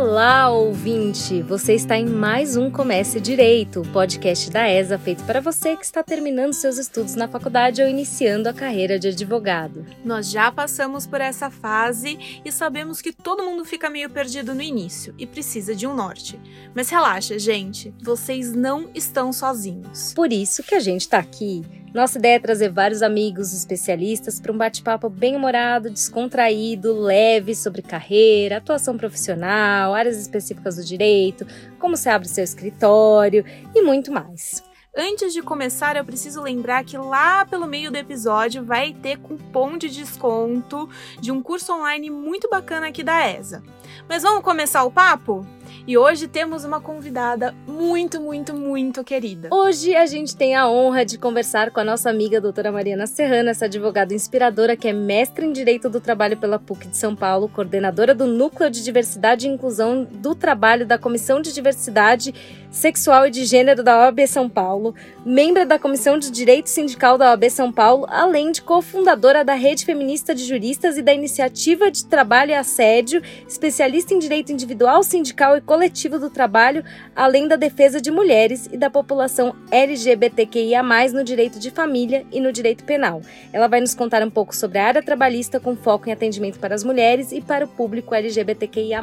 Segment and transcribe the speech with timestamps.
[0.00, 1.42] Olá, ouvinte!
[1.42, 6.04] Você está em mais um Comece Direito, podcast da ESA feito para você que está
[6.04, 9.84] terminando seus estudos na faculdade ou iniciando a carreira de advogado.
[10.04, 14.62] Nós já passamos por essa fase e sabemos que todo mundo fica meio perdido no
[14.62, 16.38] início e precisa de um norte.
[16.72, 20.14] Mas relaxa, gente, vocês não estão sozinhos.
[20.14, 21.64] Por isso que a gente está aqui
[21.94, 27.82] nossa ideia é trazer vários amigos especialistas para um bate-papo bem humorado, descontraído, leve sobre
[27.82, 31.46] carreira, atuação profissional, áreas específicas do direito,
[31.78, 34.62] como se abre seu escritório e muito mais.
[34.96, 39.78] Antes de começar, eu preciso lembrar que lá pelo meio do episódio vai ter cupom
[39.78, 40.88] de desconto
[41.20, 43.62] de um curso online muito bacana aqui da ESA.
[44.08, 45.46] Mas vamos começar o papo?
[45.86, 49.48] E hoje temos uma convidada muito, muito, muito querida.
[49.52, 53.50] Hoje a gente tem a honra de conversar com a nossa amiga doutora Mariana Serrana,
[53.50, 57.48] essa advogada inspiradora que é mestre em Direito do Trabalho pela PUC de São Paulo,
[57.48, 62.34] coordenadora do Núcleo de Diversidade e Inclusão do Trabalho da Comissão de Diversidade
[62.70, 67.30] Sexual e de Gênero da OAB São Paulo, membro da Comissão de Direito Sindical da
[67.30, 72.04] OAB São Paulo, além de cofundadora da Rede Feminista de Juristas e da Iniciativa de
[72.04, 76.82] Trabalho e Assédio, especialista em Direito Individual, Sindical e coletivo do trabalho,
[77.14, 82.50] além da defesa de mulheres e da população LGBTQIA, no direito de família e no
[82.50, 83.20] direito penal.
[83.52, 86.74] Ela vai nos contar um pouco sobre a área trabalhista com foco em atendimento para
[86.74, 89.02] as mulheres e para o público LGBTQIA.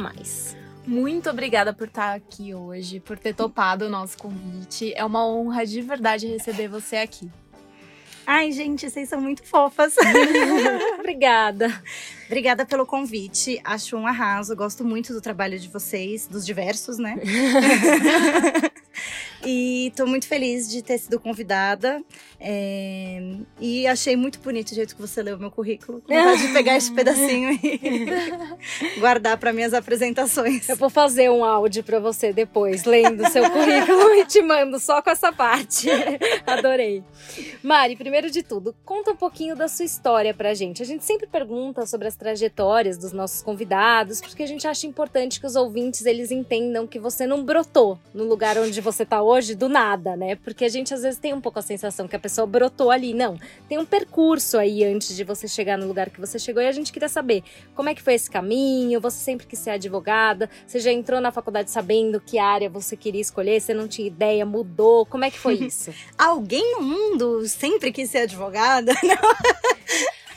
[0.88, 4.92] Muito obrigada por estar aqui hoje, por ter topado o nosso convite.
[4.96, 7.30] É uma honra de verdade receber você aqui.
[8.28, 9.96] Ai, gente, vocês são muito fofas.
[11.00, 11.82] Obrigada.
[12.26, 13.62] Obrigada pelo convite.
[13.64, 14.56] Acho um arraso.
[14.56, 17.16] Gosto muito do trabalho de vocês, dos diversos, né?
[19.46, 22.02] e tô muito feliz de ter sido convidada.
[22.40, 23.22] É...
[23.60, 26.02] E achei muito bonito o jeito que você leu meu currículo.
[26.08, 27.80] Vontade de pegar esse pedacinho e
[29.00, 30.68] guardar para minhas apresentações.
[30.68, 35.02] Eu vou fazer um áudio para você depois, lendo seu currículo e te mando só
[35.02, 35.88] com essa parte.
[36.46, 37.04] Adorei.
[37.62, 40.82] Mari, primeiro de tudo, conta um pouquinho da sua história pra gente.
[40.82, 45.40] A gente sempre pergunta sobre as trajetórias dos nossos convidados, porque a gente acha importante
[45.40, 49.35] que os ouvintes eles entendam que você não brotou no lugar onde você tá hoje
[49.56, 50.36] do nada, né?
[50.36, 53.14] Porque a gente às vezes tem um pouco a sensação que a pessoa brotou ali.
[53.14, 53.38] Não,
[53.68, 56.72] tem um percurso aí antes de você chegar no lugar que você chegou e a
[56.72, 57.44] gente queria saber
[57.76, 59.02] como é que foi esse caminho.
[59.02, 60.50] Você sempre quis ser advogada?
[60.66, 63.60] Você já entrou na faculdade sabendo que área você queria escolher?
[63.60, 64.46] Você não tinha ideia?
[64.46, 65.06] Mudou?
[65.06, 65.94] Como é que foi isso?
[66.18, 68.94] Alguém no mundo sempre quis ser advogada?
[69.04, 69.16] Não.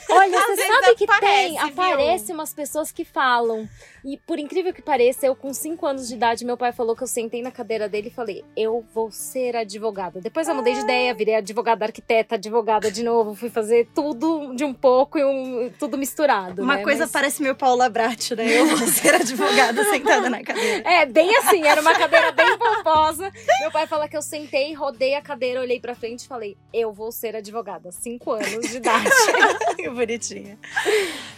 [0.09, 1.67] Olha, você sabe que aparece, tem, viu?
[1.67, 3.67] aparece umas pessoas que falam.
[4.03, 7.03] E por incrível que pareça, eu com 5 anos de idade, meu pai falou que
[7.03, 10.21] eu sentei na cadeira dele e falei: "Eu vou ser advogada".
[10.21, 14.63] Depois eu mudei de ideia, virei advogada arquiteta, advogada de novo, fui fazer tudo de
[14.63, 16.83] um pouco e um, tudo misturado, Uma né?
[16.83, 17.11] coisa Mas...
[17.11, 18.59] parece meu Paula Brat, né?
[18.59, 20.89] Eu vou ser advogada sentada na cadeira.
[20.89, 23.31] É, bem assim, era uma cadeira bem pomposa.
[23.59, 26.93] Meu pai fala que eu sentei, rodei a cadeira, olhei para frente e falei: "Eu
[26.93, 27.91] vou ser advogada".
[27.91, 29.09] 5 anos de idade.
[29.99, 30.57] bonitinha.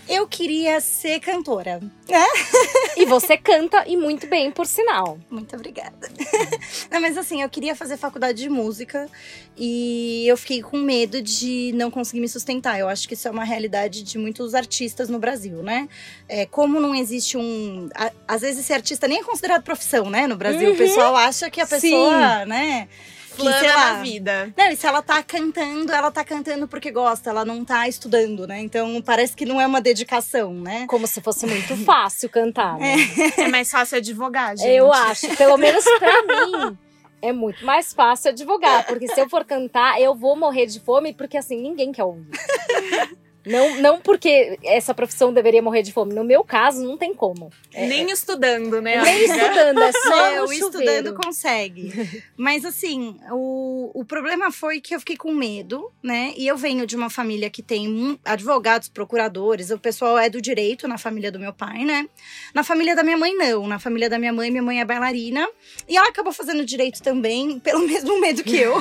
[0.08, 1.80] Eu queria ser cantora.
[2.98, 5.18] e você canta e muito bem, por sinal.
[5.30, 6.10] Muito obrigada.
[6.92, 9.08] Não, mas assim, eu queria fazer faculdade de música
[9.58, 12.80] e eu fiquei com medo de não conseguir me sustentar.
[12.80, 15.88] Eu acho que isso é uma realidade de muitos artistas no Brasil, né?
[16.28, 17.90] É, como não existe um.
[18.28, 20.28] Às vezes, ser artista nem é considerado profissão, né?
[20.28, 20.76] No Brasil, uhum.
[20.76, 22.50] o pessoal acha que a pessoa, Sim.
[22.50, 22.88] né?
[23.36, 24.54] Flana que, lá, na vida.
[24.58, 28.46] Não, e se ela tá cantando, ela tá cantando porque gosta, ela não tá estudando,
[28.46, 28.60] né?
[28.60, 30.86] Então parece que não é uma dedicação, né?
[30.88, 32.78] Como se fosse muito fácil cantar.
[32.78, 32.96] Né?
[33.38, 33.42] É.
[33.44, 34.70] é mais fácil advogar, gente.
[34.70, 36.78] Eu acho, pelo menos pra mim.
[37.22, 41.14] É muito mais fácil advogar, porque se eu for cantar, eu vou morrer de fome,
[41.14, 42.32] porque assim, ninguém quer ouvir.
[43.46, 46.14] Não, não porque essa profissão deveria morrer de fome.
[46.14, 47.52] No meu caso, não tem como.
[47.74, 48.14] É, Nem é.
[48.14, 49.02] estudando, né?
[49.02, 52.22] Nem estudando, é só é, o estudando consegue.
[52.38, 56.34] Mas assim, o, o problema foi que eu fiquei com medo, né?
[56.38, 60.88] E eu venho de uma família que tem advogados, procuradores, o pessoal é do direito
[60.88, 62.08] na família do meu pai, né?
[62.54, 63.68] Na família da minha mãe, não.
[63.68, 65.48] Na família da minha mãe, minha mãe é bailarina.
[65.88, 68.76] E ela acabou fazendo direito também, pelo mesmo medo que eu.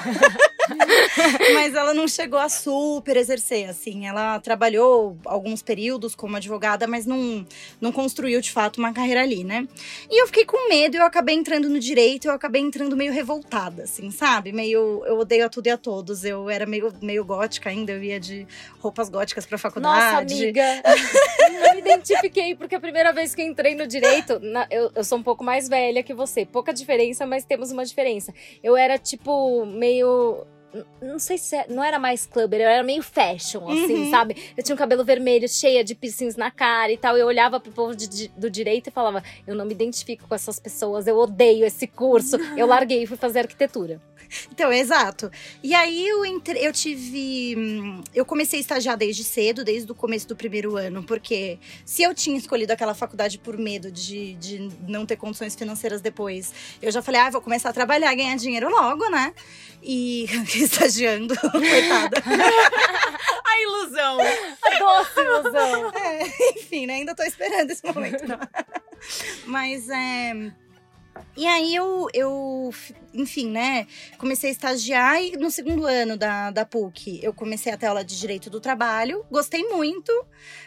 [1.54, 4.06] Mas ela não chegou a super exercer, assim.
[4.06, 7.46] Ela trabalhou alguns períodos como advogada, mas não,
[7.80, 9.66] não construiu de fato uma carreira ali, né?
[10.10, 13.84] E eu fiquei com medo, eu acabei entrando no direito, eu acabei entrando meio revoltada,
[13.84, 14.52] assim, sabe?
[14.52, 16.24] Meio, eu odeio a tudo e a todos.
[16.24, 18.46] Eu era meio, meio gótica ainda, eu ia de
[18.78, 19.94] roupas góticas pra faculdade.
[19.94, 20.62] Nossa, amiga!
[21.68, 25.18] eu me identifiquei, porque a primeira vez que entrei no direito, na, eu, eu sou
[25.18, 26.44] um pouco mais velha que você.
[26.44, 28.32] Pouca diferença, mas temos uma diferença.
[28.62, 30.46] Eu era, tipo, meio
[31.02, 34.10] Não sei se é, não era mais clubber, eu era meio fashion, assim, Uhum.
[34.10, 34.36] sabe?
[34.56, 37.16] Eu tinha um cabelo vermelho, cheia de piercings na cara e tal.
[37.16, 40.34] Eu olhava pro povo de- de- do direito e falava: eu não me identifico com
[40.34, 42.36] essas pessoas, eu odeio esse curso.
[42.56, 44.00] Eu larguei e fui fazer arquitetura.
[44.52, 45.30] Então, exato.
[45.62, 46.58] E aí eu, entre...
[46.58, 47.54] eu tive.
[47.56, 52.02] hum, Eu comecei a estagiar desde cedo, desde o começo do primeiro ano, porque se
[52.02, 56.90] eu tinha escolhido aquela faculdade por medo de, de não ter condições financeiras depois, eu
[56.90, 59.34] já falei, ah, vou começar a trabalhar, ganhar dinheiro logo, né?
[59.82, 62.22] E estagiando, coitada.
[63.44, 64.18] A ilusão.
[64.20, 65.90] A doce ilusão.
[65.94, 66.22] É,
[66.58, 66.94] enfim, né?
[66.94, 68.26] Ainda tô esperando esse momento.
[68.26, 68.38] não.
[69.46, 70.52] Mas é.
[71.36, 72.70] E aí eu, eu,
[73.14, 73.86] enfim, né,
[74.18, 78.04] comecei a estagiar e no segundo ano da, da PUC eu comecei a ter aula
[78.04, 80.12] de Direito do Trabalho, gostei muito,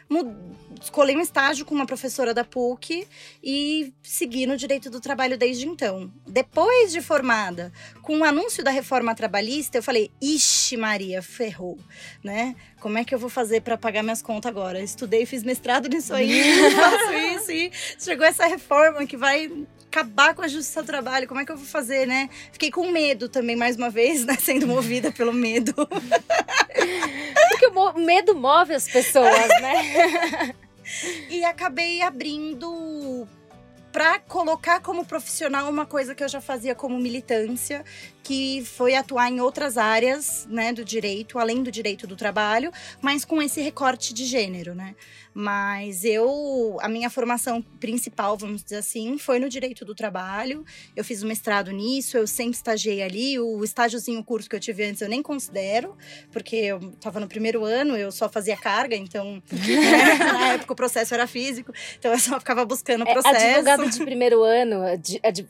[0.09, 0.35] mu-
[0.81, 3.07] escolhi um estágio com uma professora da PUC
[3.43, 6.11] e segui no Direito do Trabalho desde então.
[6.27, 11.77] Depois de formada, com o anúncio da reforma trabalhista, eu falei, ixi Maria, ferrou,
[12.23, 12.55] né?
[12.79, 14.81] Como é que eu vou fazer para pagar minhas contas agora?
[14.81, 16.41] Estudei, fiz mestrado nisso aí,
[16.75, 19.51] faço isso e chegou essa reforma que vai
[19.93, 21.27] acabar com a justiça do trabalho.
[21.27, 22.27] Como é que eu vou fazer, né?
[22.51, 24.35] Fiquei com medo também, mais uma vez, né?
[24.41, 25.73] Sendo movida pelo medo.
[25.75, 30.55] Porque o medo move as pessoas, né?
[31.29, 33.27] E acabei abrindo
[33.91, 37.85] para colocar como profissional uma coisa que eu já fazia como militância,
[38.23, 42.71] que foi atuar em outras áreas, né, do direito, além do direito do trabalho,
[43.01, 44.95] mas com esse recorte de gênero, né?
[45.35, 50.63] Mas eu, a minha formação principal, vamos dizer assim, foi no direito do trabalho.
[50.95, 53.39] Eu fiz um mestrado nisso, eu sempre estagiei ali.
[53.39, 55.97] O estágiozinho o curso que eu tive antes eu nem considero,
[56.31, 60.75] porque eu estava no primeiro ano, eu só fazia carga, então né, na época o
[60.75, 63.43] processo era físico, então eu só ficava buscando o É, processo.
[63.43, 64.81] advogado de primeiro ano,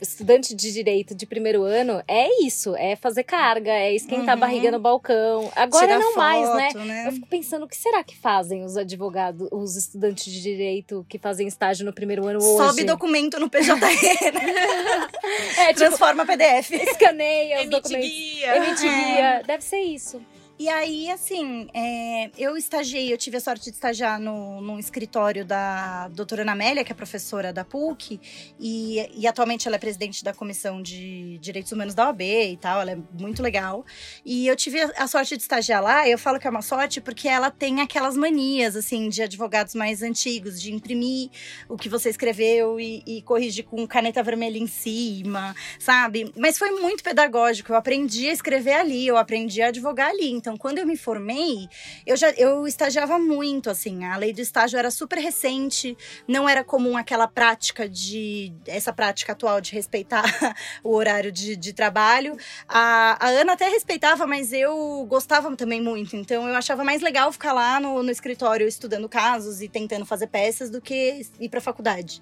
[0.00, 4.40] estudante de direito de primeiro ano, é isso, é fazer carga, é esquentar a Uhum.
[4.40, 5.50] barriga no balcão.
[5.56, 6.70] Agora Tirar não mais, né?
[6.72, 7.04] foto, né?
[7.08, 11.18] Eu fico pensando, o que será que fazem os advogados, os estudantes de direito que
[11.18, 12.56] fazem estágio no primeiro ano hoje?
[12.68, 13.88] Sobe documento no PJE, né?
[15.58, 16.70] É, tipo, transforma PDF.
[16.72, 18.08] escaneia os Emite documentos.
[18.08, 18.56] guia.
[18.56, 19.42] Emite guia.
[19.46, 20.20] Deve ser isso.
[20.56, 26.06] E aí, assim, é, eu estagiei, eu tive a sorte de estagiar no, escritório da
[26.08, 28.20] doutora Ana Amélia, que é professora da PUC,
[28.60, 32.80] e, e atualmente ela é presidente da Comissão de Direitos Humanos da OAB e tal,
[32.80, 33.84] ela é muito legal.
[34.24, 37.00] E eu tive a, a sorte de estagiar lá, eu falo que é uma sorte
[37.00, 41.30] porque ela tem aquelas manias, assim, de advogados mais antigos, de imprimir
[41.68, 46.32] o que você escreveu e, e corrigir com caneta vermelha em cima, sabe?
[46.36, 50.43] Mas foi muito pedagógico, eu aprendi a escrever ali, eu aprendi a advogar ali.
[50.44, 51.70] Então, quando eu me formei,
[52.06, 54.04] eu já eu estagiava muito, assim.
[54.04, 55.96] A lei do estágio era super recente,
[56.28, 58.52] não era comum aquela prática de.
[58.66, 60.22] essa prática atual de respeitar
[60.84, 62.36] o horário de, de trabalho.
[62.68, 66.14] A, a Ana até respeitava, mas eu gostava também muito.
[66.14, 70.26] Então, eu achava mais legal ficar lá no, no escritório estudando casos e tentando fazer
[70.26, 72.20] peças do que ir pra faculdade.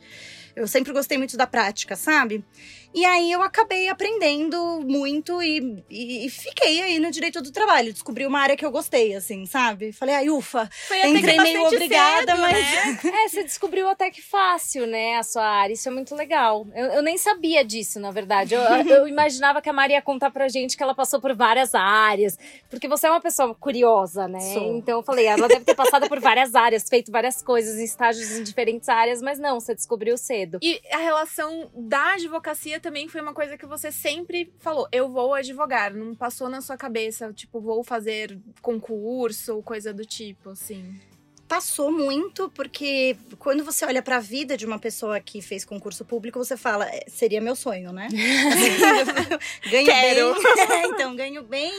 [0.55, 2.45] Eu sempre gostei muito da prática, sabe?
[2.95, 7.91] E aí eu acabei aprendendo muito e, e, e fiquei aí no direito do trabalho.
[7.91, 9.93] Descobri uma área que eu gostei, assim, sabe?
[9.93, 12.53] Falei, ai, ufa, Foi entrei meio obrigada, cedo, mas.
[12.53, 12.99] né?
[13.25, 15.73] É, você descobriu até que fácil, né, a sua área.
[15.73, 16.67] Isso é muito legal.
[16.75, 18.55] Eu, eu nem sabia disso, na verdade.
[18.55, 21.75] Eu, eu imaginava que a Maria ia contar pra gente que ela passou por várias
[21.75, 22.39] áreas.
[22.69, 24.41] Porque você é uma pessoa curiosa, né?
[24.41, 24.77] Sou.
[24.77, 28.33] Então eu falei, ela deve ter passado por várias áreas, feito várias coisas em estágios
[28.33, 30.42] em diferentes áreas, mas não, você descobriu cedo.
[30.63, 35.35] E a relação da advocacia também foi uma coisa que você sempre falou: eu vou
[35.35, 35.95] advogar.
[35.95, 40.99] Não passou na sua cabeça, tipo, vou fazer concurso ou coisa do tipo, assim.
[41.53, 46.39] Passou muito, porque quando você olha pra vida de uma pessoa que fez concurso público,
[46.39, 48.09] você fala, "É, seria meu sonho, né?
[49.71, 50.33] ganho Quero.
[50.33, 50.43] bem.
[50.95, 51.71] então, ganho bem,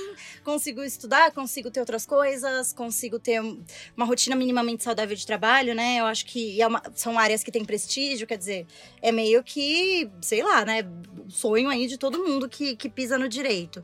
[0.43, 3.63] consigo estudar, consigo ter outras coisas, consigo ter um-
[3.97, 5.99] uma rotina minimamente saudável de trabalho, né?
[5.99, 8.67] Eu acho que é uma- são áreas que têm prestígio, quer dizer,
[9.01, 10.85] é meio que, sei lá, né?
[11.25, 13.83] O sonho aí de todo mundo que, que pisa no direito.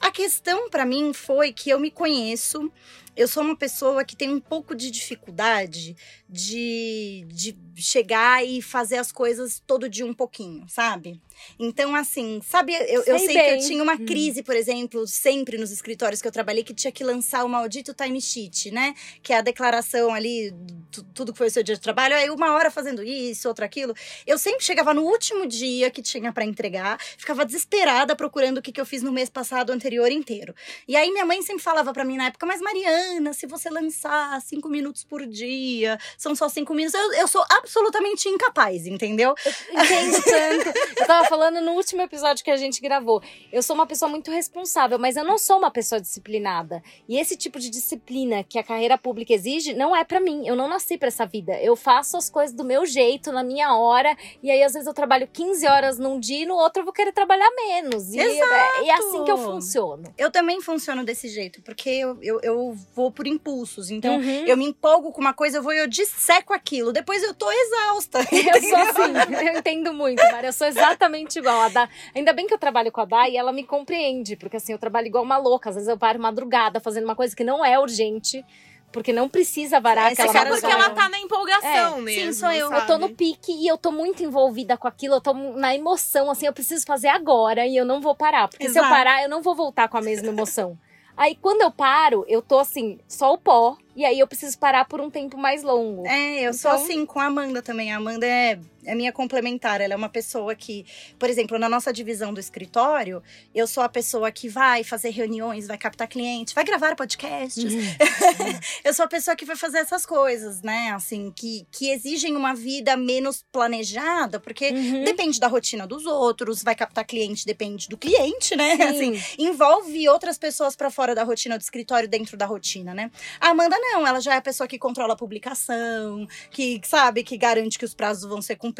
[0.00, 2.70] A questão pra mim foi que eu me conheço,
[3.16, 5.96] eu sou uma pessoa que tem um pouco de dificuldade
[6.28, 11.20] de, de chegar e fazer as coisas todo dia um pouquinho, sabe?
[11.58, 14.06] Então, assim, sabe, eu, eu Sei sei que eu tinha uma Hum.
[14.06, 17.92] crise, por exemplo, sempre nos escritórios que eu trabalhei, que tinha que lançar o maldito
[17.94, 18.94] timesheet, né?
[19.22, 20.52] Que é a declaração ali,
[20.90, 22.14] tu- tudo que foi o seu dia de trabalho.
[22.14, 23.94] Aí uma hora fazendo isso, outra aquilo.
[24.26, 28.72] Eu sempre chegava no último dia que tinha pra entregar, ficava desesperada procurando o que,
[28.72, 30.54] que eu fiz no mês passado, anterior inteiro.
[30.86, 33.68] E aí minha mãe sempre falava pra mim na época, mas Mariana, Mariana, se você
[33.68, 36.98] lançar cinco minutos por dia, são só cinco minutos.
[36.98, 39.34] Eu, eu sou absolutamente incapaz, entendeu?
[39.44, 40.78] Eu entendo tanto.
[41.00, 43.22] Eu tava falando no último episódio que a gente gravou.
[43.52, 46.82] Eu sou uma pessoa muito responsável, mas eu não sou uma pessoa disciplinada.
[47.08, 50.46] E esse tipo de disciplina que a carreira pública exige não é para mim.
[50.46, 51.60] Eu não nasci para essa vida.
[51.60, 54.16] Eu faço as coisas do meu jeito, na minha hora.
[54.42, 56.92] E aí, às vezes, eu trabalho 15 horas num dia e no outro eu vou
[56.92, 58.12] querer trabalhar menos.
[58.14, 58.84] E, Exato.
[58.84, 60.04] e é assim que eu funciono.
[60.16, 63.90] Eu também funciono desse jeito, porque eu, eu, eu vou por impulsos.
[63.90, 64.46] Então, Uhum.
[64.46, 66.92] eu me empolgo com uma coisa, eu vou e eu disseco aquilo.
[66.92, 68.18] Depois eu tô exausta.
[68.48, 70.46] Eu sou assim, eu entendo muito, Mari.
[70.46, 71.60] Eu sou exatamente igual.
[71.60, 71.88] A Dá.
[72.14, 74.78] Ainda bem que eu trabalho com a Dá e ela me compreende, porque assim, eu
[74.78, 75.70] trabalho igual uma louca.
[75.70, 78.44] Às vezes eu paro madrugada fazendo uma coisa que não é urgente,
[78.92, 82.26] porque não precisa varar Essa aquela cara Porque ela tá na empolgação É, mesmo.
[82.26, 82.72] sim, sou eu.
[82.72, 83.14] Eu tô no sabe?
[83.14, 86.86] pique e eu tô muito envolvida com aquilo, eu tô na emoção, assim, eu preciso
[86.86, 88.48] fazer agora e eu não vou parar.
[88.48, 88.94] Porque se eu Exato.
[88.94, 90.78] parar, eu não vou voltar com a mesma emoção.
[91.18, 94.84] Aí quando eu paro, eu tô assim, só o pó, e aí eu preciso parar
[94.84, 96.06] por um tempo mais longo.
[96.06, 97.92] É, eu sou Então- assim com a Amanda também.
[97.92, 98.56] A Amanda é,
[98.88, 99.80] é minha complementar.
[99.80, 100.84] Ela é uma pessoa que,
[101.18, 103.22] por exemplo, na nossa divisão do escritório,
[103.54, 107.64] eu sou a pessoa que vai fazer reuniões, vai captar cliente, vai gravar podcasts.
[107.64, 107.80] Uhum.
[108.84, 110.90] eu sou a pessoa que vai fazer essas coisas, né?
[110.92, 115.04] Assim, que, que exigem uma vida menos planejada, porque Uhum.
[115.04, 118.72] depende da rotina dos outros, vai captar cliente, depende do cliente, né?
[118.74, 119.34] Assim, Sim.
[119.38, 123.10] envolve outras pessoas pra fora da rotina do escritório, dentro da rotina, né?
[123.40, 127.36] A Amanda não, ela já é a pessoa que controla a publicação, que sabe, que
[127.36, 128.77] garante que os prazos vão ser cumpridos,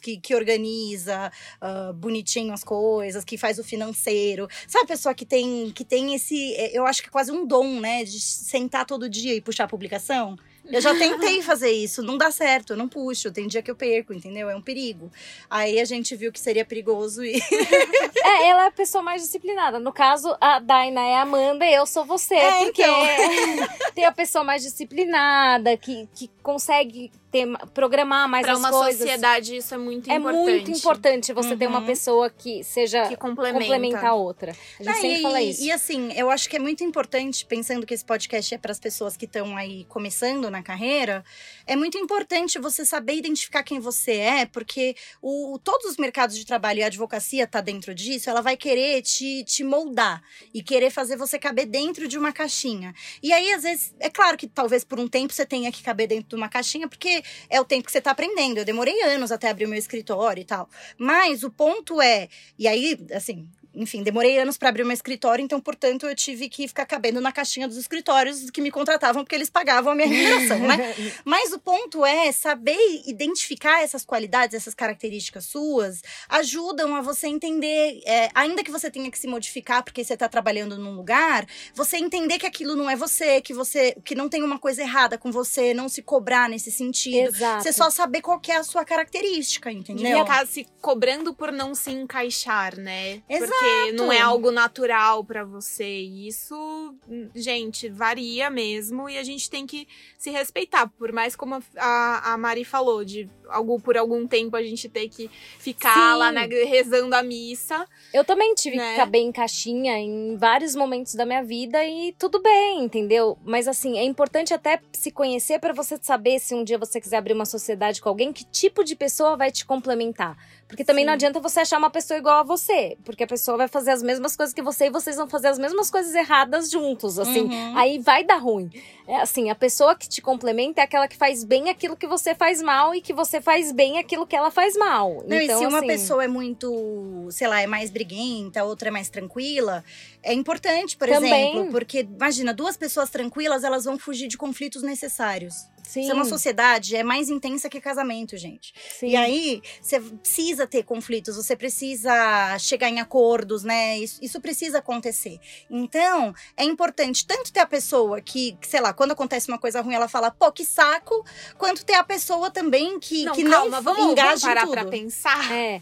[0.00, 1.30] que, que organiza
[1.60, 4.48] ah, bonitinho as coisas, que faz o financeiro.
[4.66, 7.46] Sabe a pessoa que tem, que tem esse, eh, eu acho que é quase um
[7.46, 8.04] dom, né?
[8.04, 10.36] De sentar todo dia e puxar a publicação.
[10.70, 13.76] Eu já tentei fazer isso, não dá certo, eu não puxo, tem dia que eu
[13.76, 14.50] perco, entendeu?
[14.50, 15.10] É um perigo.
[15.48, 17.38] Aí a gente viu que seria perigoso e
[18.24, 19.78] É, ela é a pessoa mais disciplinada.
[19.78, 22.34] No caso, a Daina é a Amanda e eu sou você.
[22.34, 23.68] É, porque então.
[23.94, 29.00] tem a pessoa mais disciplinada, que, que consegue ter, programar mais Pra as uma coisas.
[29.00, 30.50] sociedade, isso é muito é importante.
[30.50, 31.86] muito importante você ter uma Uhum.
[31.86, 33.58] pessoa que seja Que complementa.
[33.60, 34.52] complementa a outra.
[34.80, 35.62] A gente Ah, sempre e, fala isso.
[35.62, 38.80] E assim, eu acho que é muito importante, pensando que esse podcast é para as
[38.80, 41.24] pessoas que estão aí começando na carreira,
[41.68, 46.46] é muito importante você saber identificar quem você é, porque o, todos os mercados de
[46.46, 50.22] trabalho e a advocacia tá dentro disso, ela vai querer te, te moldar
[50.52, 52.94] e querer fazer você caber dentro de uma caixinha.
[53.22, 56.08] E aí, às vezes, é claro que talvez por um tempo você tenha que caber
[56.08, 58.56] dentro de uma caixinha, porque é o tempo que você tá aprendendo.
[58.56, 60.70] Eu demorei anos até abrir o meu escritório e tal.
[60.96, 63.46] Mas o ponto é, e aí, assim,
[63.78, 67.20] enfim, demorei anos para abrir o meu escritório, então, portanto, eu tive que ficar cabendo
[67.20, 70.94] na caixinha dos escritórios que me contratavam porque eles pagavam a minha remuneração, né?
[71.24, 78.00] Mas o ponto é saber identificar essas qualidades, essas características suas, ajudam a você entender,
[78.04, 81.98] é, ainda que você tenha que se modificar porque você está trabalhando num lugar, você
[81.98, 85.30] entender que aquilo não é você, que você que não tem uma coisa errada com
[85.30, 87.28] você, não se cobrar nesse sentido.
[87.28, 87.62] Exato.
[87.62, 90.04] Você só saber qual que é a sua característica, entendeu?
[90.04, 93.22] Devia estar se cobrando por não se encaixar, né?
[93.28, 93.52] Exato.
[93.52, 95.84] Porque não é algo natural pra você.
[95.84, 96.94] E isso,
[97.34, 99.08] gente, varia mesmo.
[99.08, 100.88] E a gente tem que se respeitar.
[100.98, 105.08] Por mais como a, a Mari falou, de algo, por algum tempo a gente ter
[105.08, 106.18] que ficar Sim.
[106.18, 107.86] lá na- rezando a missa.
[108.12, 108.90] Eu também tive Né?
[108.92, 113.38] que caber em caixinha em vários momentos da minha vida e tudo bem, entendeu?
[113.44, 117.16] Mas assim, é importante até se conhecer para você saber se um dia você quiser
[117.16, 120.36] abrir uma sociedade com alguém, que tipo de pessoa vai te complementar.
[120.68, 121.14] Porque também não Sim.
[121.14, 124.36] adianta você achar uma pessoa igual a você, porque a pessoa vai fazer as mesmas
[124.36, 127.44] coisas que você e vocês vão fazer as mesmas coisas erradas juntos, assim.
[127.44, 127.78] Uhum.
[127.78, 128.70] Aí vai dar ruim.
[129.06, 132.34] É assim, a pessoa que te complementa é aquela que faz bem aquilo que você
[132.34, 135.24] faz mal e que você faz bem aquilo que ela faz mal.
[135.26, 138.64] Não, então, e se uma assim, pessoa é muito, sei lá, é mais briguenta, a
[138.64, 139.82] outra é mais tranquila,
[140.22, 141.54] é importante, por Também.
[141.54, 145.54] exemplo, porque imagina, duas pessoas tranquilas, elas vão fugir de conflitos necessários.
[145.88, 148.74] Sim, Se é uma sociedade, é mais intensa que casamento, gente.
[148.98, 149.08] sim.
[149.08, 153.98] E aí, você precisa ter conflitos, você precisa chegar em acordos, né?
[153.98, 155.38] Isso, isso precisa acontecer.
[155.70, 159.80] Então, é importante tanto ter a pessoa que, que, sei lá, quando acontece uma coisa
[159.80, 161.24] ruim, ela fala, pô, que saco,
[161.56, 164.62] quanto ter a pessoa também que não, que calma, não vamos, vamos engaja em parar
[164.62, 164.72] tudo.
[164.72, 165.52] pra pensar.
[165.52, 165.80] É.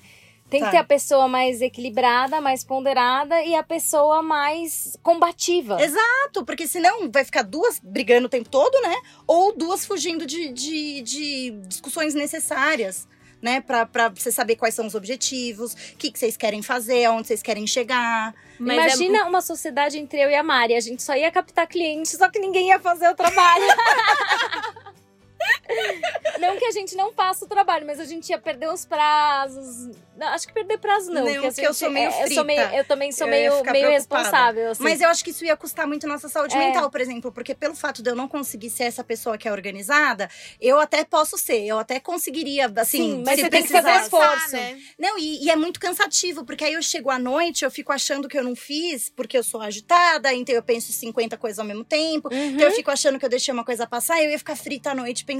[0.48, 0.66] Tem Tá.
[0.66, 5.76] que ter a pessoa mais equilibrada, mais ponderada e a pessoa mais combativa.
[5.82, 8.96] Exato, porque senão vai ficar duas brigando o tempo todo, né?
[9.26, 13.08] Ou duas fugindo de, de, de discussões necessárias,
[13.42, 13.60] né?
[13.60, 17.26] Pra, pra você saber quais são os objetivos, o que, que vocês querem fazer, aonde
[17.26, 18.32] vocês querem chegar.
[18.58, 20.74] Mas é- Imagina uma sociedade entre eu e a Mari.
[20.76, 23.64] A gente só ia captar clientes, só que ninguém ia fazer o trabalho.
[26.38, 29.90] não que a gente não faça o trabalho, mas a gente ia perder os prazos.
[30.16, 31.24] Não, acho que perder prazo não.
[31.24, 32.76] Não, porque, porque eu sou meio é, eu, sou meio, frita.
[32.76, 34.22] eu também sou Eu meio, ficar meio preocupada.
[34.22, 34.70] responsável.
[34.70, 34.82] assim.
[34.82, 36.58] Mas eu acho que isso ia custar muito nossa saúde É.
[36.58, 39.52] mental, por exemplo, porque pelo fato de eu não conseguir ser essa pessoa que é
[39.52, 40.28] organizada,
[40.60, 43.90] eu até posso ser, eu até conseguiria, assim, Sim, mas se você tem que fazer
[44.02, 44.52] esforço.
[44.52, 44.78] né?
[44.98, 48.26] Não, e, e é muito cansativo, porque aí eu chego à noite, eu fico achando
[48.28, 51.84] que eu não fiz, porque eu sou agitada, então eu penso 50 coisas ao mesmo
[51.84, 52.28] tempo.
[52.32, 52.50] Uhum.
[52.52, 54.94] Então eu fico achando que eu deixei uma coisa passar, eu ia ficar frita à
[54.94, 55.35] noite pensando: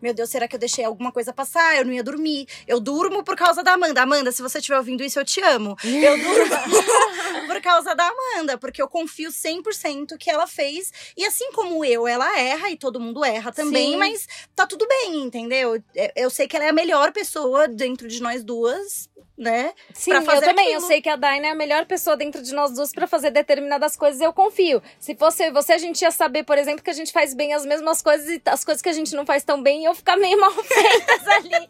[0.00, 1.76] meu Deus, será que eu deixei alguma coisa passar?
[1.76, 2.46] Eu não ia dormir.
[2.66, 4.02] Eu durmo por causa da Amanda.
[4.02, 5.76] Amanda, se você estiver ouvindo isso, eu te amo.
[5.84, 6.56] Eu durmo
[7.46, 10.92] por causa da Amanda, porque eu confio 100% que ela fez.
[11.16, 13.96] E assim como eu, ela erra e todo mundo erra também, Sim.
[13.96, 15.76] mas tá tudo bem, entendeu?
[15.94, 19.72] Eu- Eu sei que ela é a melhor pessoa dentro de nós duas, né?
[19.92, 20.66] Sim, pra eu fazer também.
[20.68, 20.86] Eu aquilo.
[20.88, 23.96] sei que a Daina é a melhor pessoa dentro de nós duas pra fazer determinadas
[23.96, 24.20] coisas.
[24.20, 24.82] Eu confio.
[24.98, 27.34] Se fosse eu e você, a gente ia saber, por exemplo, que a gente faz
[27.34, 29.94] bem as mesmas coisas e as coisas que a gente não faz tão bem iam
[29.94, 31.68] ficar meio mal feitas ali.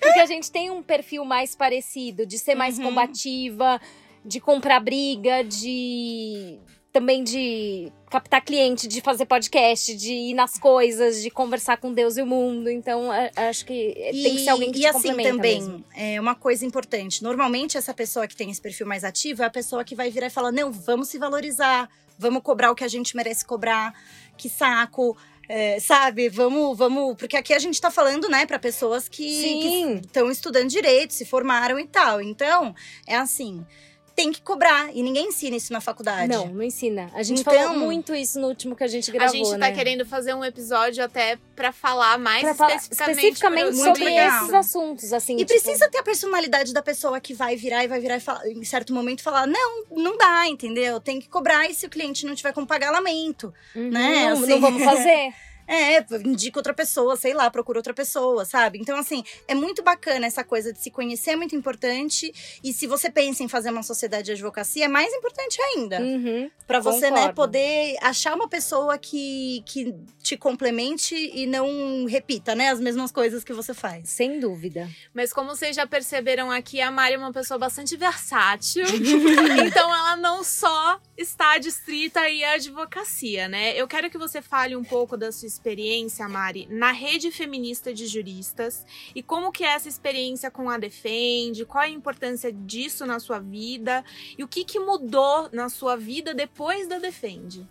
[0.00, 2.86] Porque a gente tem um perfil mais parecido, de ser mais Uhum.
[2.86, 3.80] combativa,
[4.24, 6.58] de comprar briga, de.
[6.94, 12.16] Também de captar cliente, de fazer podcast, de ir nas coisas, de conversar com Deus
[12.16, 12.70] e o mundo.
[12.70, 15.84] Então, acho que tem que ser alguém que e assim também, mesmo.
[15.96, 17.20] é uma coisa importante.
[17.20, 20.28] Normalmente, essa pessoa que tem esse perfil mais ativo é a pessoa que vai virar
[20.28, 23.92] e falar: não, vamos se valorizar, vamos cobrar o que a gente merece cobrar,
[24.38, 25.16] que saco.
[25.48, 27.16] é, sabe, vamos, vamos.
[27.16, 31.78] Porque aqui a gente tá falando, né, pra pessoas que estão estudando direito, se formaram
[31.78, 32.20] e tal.
[32.20, 32.74] Então,
[33.06, 33.64] é assim,
[34.14, 34.94] tem que cobrar.
[34.94, 36.28] E ninguém ensina isso na faculdade.
[36.32, 37.10] Não, não ensina.
[37.14, 39.58] A gente Então- falou muito isso no último que a gente A gravou, gente tá
[39.58, 39.72] né?
[39.72, 44.42] querendo fazer um episódio até pra falar mais Pra falar especificamente, sobre legal.
[44.42, 45.34] esses assuntos, assim.
[45.34, 48.20] E tipo, precisa ter a personalidade da pessoa que vai virar e vai virar e
[48.20, 51.00] falar, em certo momento falar: não, não dá, entendeu?
[51.00, 53.52] Tem que cobrar e se o cliente não tiver como pagar, lamento.
[53.74, 54.46] uhum, né, Não, assim.
[54.46, 55.32] não vamos fazer.
[55.66, 58.78] É, indica outra pessoa, sei lá, procura outra pessoa, sabe?
[58.78, 62.32] Então, assim, é muito bacana essa coisa de se conhecer, é muito importante.
[62.62, 66.00] E se você pensa em fazer uma sociedade de advocacia, é mais importante ainda.
[66.00, 66.50] Uhum.
[66.66, 69.94] Pra você, né, poder achar uma pessoa que, que
[70.24, 74.08] te complemente e não repita, né, as mesmas coisas que você faz.
[74.08, 74.88] Sem dúvida.
[75.12, 78.84] Mas como vocês já perceberam aqui, a Mari é uma pessoa bastante versátil.
[79.66, 83.78] então ela não só está distrita aí à advocacia, né?
[83.78, 88.06] Eu quero que você fale um pouco da sua experiência, Mari, na rede feminista de
[88.06, 93.04] juristas e como que é essa experiência com a Defende, qual é a importância disso
[93.04, 94.02] na sua vida
[94.38, 97.68] e o que que mudou na sua vida depois da Defende.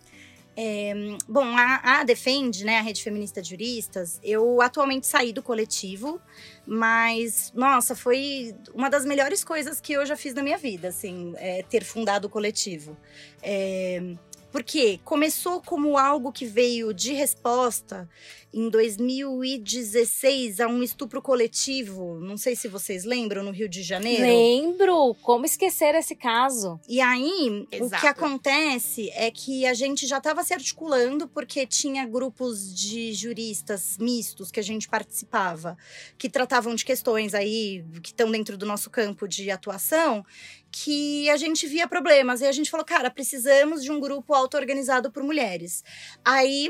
[1.28, 6.20] Bom, a, a Defende, né, a Rede Feminista de Juristas, eu atualmente saí do coletivo,
[6.66, 11.34] mas, nossa, foi uma das melhores coisas que eu já fiz na minha vida, assim,
[11.36, 12.96] é, ter fundado o coletivo.
[13.42, 14.14] É,
[14.52, 18.08] porque começou como algo que veio de resposta
[18.54, 24.22] em 2016 a um estupro coletivo, não sei se vocês lembram, no Rio de Janeiro.
[24.22, 25.16] Lembro.
[25.22, 26.78] Como esquecer esse caso?
[26.88, 28.00] E aí, o Exato.
[28.00, 33.98] que acontece é que a gente já estava se articulando porque tinha grupos de juristas
[33.98, 35.76] mistos que a gente participava,
[36.16, 40.24] que tratavam de questões aí que estão dentro do nosso campo de atuação,
[40.70, 42.40] que a gente via problemas.
[42.40, 45.82] E a gente falou, cara, precisamos de um grupo auto-organizado por mulheres.
[46.24, 46.68] Aí.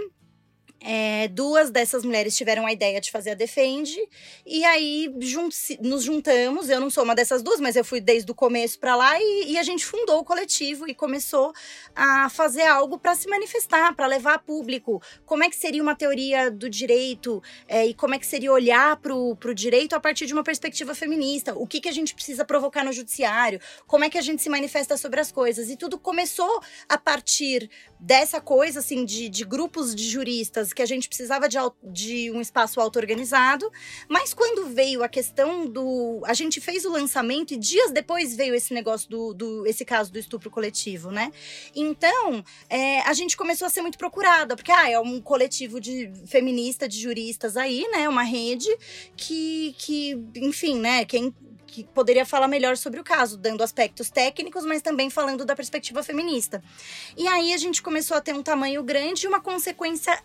[0.80, 3.98] É, duas dessas mulheres tiveram a ideia de fazer a Defende,
[4.44, 5.48] e aí jun-
[5.80, 6.68] nos juntamos.
[6.68, 9.52] Eu não sou uma dessas duas, mas eu fui desde o começo para lá e,
[9.52, 11.52] e a gente fundou o coletivo e começou
[11.94, 15.94] a fazer algo para se manifestar, para levar a público como é que seria uma
[15.94, 20.26] teoria do direito é, e como é que seria olhar para o direito a partir
[20.26, 21.54] de uma perspectiva feminista.
[21.54, 24.50] O que, que a gente precisa provocar no judiciário, como é que a gente se
[24.50, 25.70] manifesta sobre as coisas.
[25.70, 30.86] E tudo começou a partir dessa coisa, assim, de, de grupos de juristas que a
[30.86, 33.70] gente precisava de, de um espaço auto-organizado.
[34.08, 36.22] Mas quando veio a questão do.
[36.24, 39.34] A gente fez o lançamento e dias depois veio esse negócio do.
[39.34, 41.32] do esse caso do estupro coletivo, né?
[41.74, 46.10] Então, é, a gente começou a ser muito procurada, porque ah, é um coletivo de
[46.26, 48.08] feminista, de juristas aí, né?
[48.08, 48.68] Uma rede
[49.16, 51.04] que, que enfim, né?
[51.04, 51.34] Quem
[51.74, 56.04] que poderia falar melhor sobre o caso, dando aspectos técnicos, mas também falando da perspectiva
[56.04, 56.62] feminista.
[57.16, 60.16] E aí a gente começou a ter um tamanho grande e uma consequência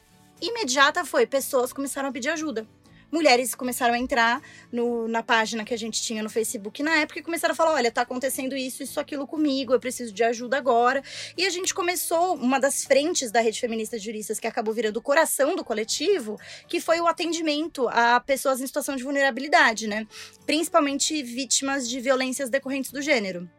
[0.41, 2.67] imediata foi pessoas começaram a pedir ajuda.
[3.11, 4.39] Mulheres começaram a entrar
[4.71, 7.73] no- na página que a gente tinha no Facebook na época e começaram a falar:
[7.73, 11.01] olha, tá acontecendo isso, isso, aquilo comigo, eu preciso de ajuda agora.
[11.35, 14.97] E a gente começou uma das frentes da Rede Feminista de Juristas, que acabou virando
[14.97, 20.05] o coração do coletivo, que foi o atendimento a pessoas em situação de vulnerabilidade, né?
[20.45, 23.49] Principalmente vítimas de violências decorrentes do gênero.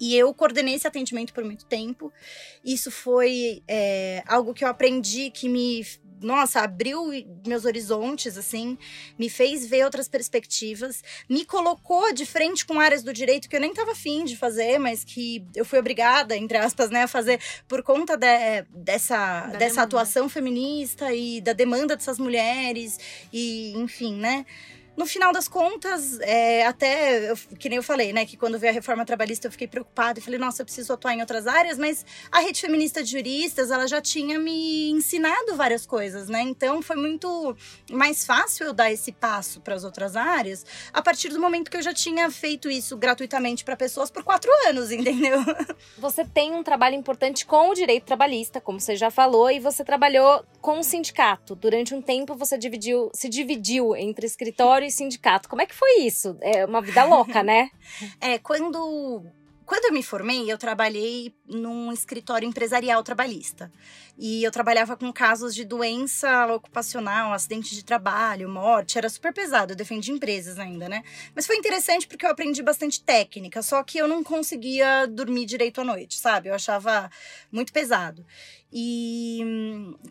[0.00, 2.12] E eu coordenei esse atendimento por muito tempo.
[2.64, 5.86] Isso foi é, algo que eu aprendi que me,
[6.20, 7.10] nossa, abriu
[7.46, 8.78] meus horizontes, assim,
[9.18, 13.60] me fez ver outras perspectivas, me colocou de frente com áreas do direito que eu
[13.60, 17.40] nem estava afim de fazer, mas que eu fui obrigada, entre aspas, né, a fazer
[17.68, 22.98] por conta de, dessa, dessa atuação feminista e da demanda dessas mulheres,
[23.32, 24.46] e enfim, né?
[24.96, 28.72] No final das contas, é, até, eu, que nem eu falei, né, que quando veio
[28.72, 31.78] a reforma trabalhista eu fiquei preocupada e falei, nossa, eu preciso atuar em outras áreas,
[31.78, 36.42] mas a rede feminista de juristas, ela já tinha me ensinado várias coisas, né?
[36.42, 37.56] Então foi muito
[37.90, 41.76] mais fácil eu dar esse passo para as outras áreas a partir do momento que
[41.76, 45.38] eu já tinha feito isso gratuitamente para pessoas por quatro anos, entendeu?
[45.98, 49.84] Você tem um trabalho importante com o direito trabalhista, como você já falou, e você
[49.84, 51.54] trabalhou com o sindicato.
[51.54, 55.48] Durante um tempo você dividiu, se dividiu entre escritório e sindicato.
[55.48, 56.36] Como é que foi isso?
[56.40, 57.70] É uma vida louca, né?
[58.20, 59.24] é, quando
[59.66, 63.72] quando eu me formei, eu trabalhei num escritório empresarial trabalhista.
[64.16, 68.96] E eu trabalhava com casos de doença ocupacional, acidente de trabalho, morte.
[68.96, 71.02] Era super pesado, eu defendi empresas ainda, né?
[71.34, 75.80] Mas foi interessante porque eu aprendi bastante técnica, só que eu não conseguia dormir direito
[75.80, 76.48] à noite, sabe?
[76.48, 77.10] Eu achava
[77.50, 78.24] muito pesado.
[78.72, 79.40] E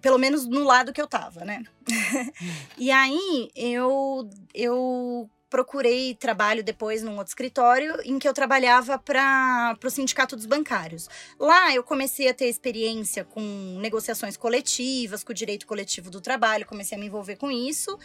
[0.02, 1.64] pelo menos no lado que eu tava, né?
[2.78, 9.78] e aí eu eu procurei trabalho depois num outro escritório em que eu trabalhava para
[9.86, 11.08] o Sindicato dos Bancários.
[11.40, 16.66] Lá eu comecei a ter experiência com negociações coletivas, com o direito coletivo do trabalho,
[16.66, 17.96] comecei a me envolver com isso,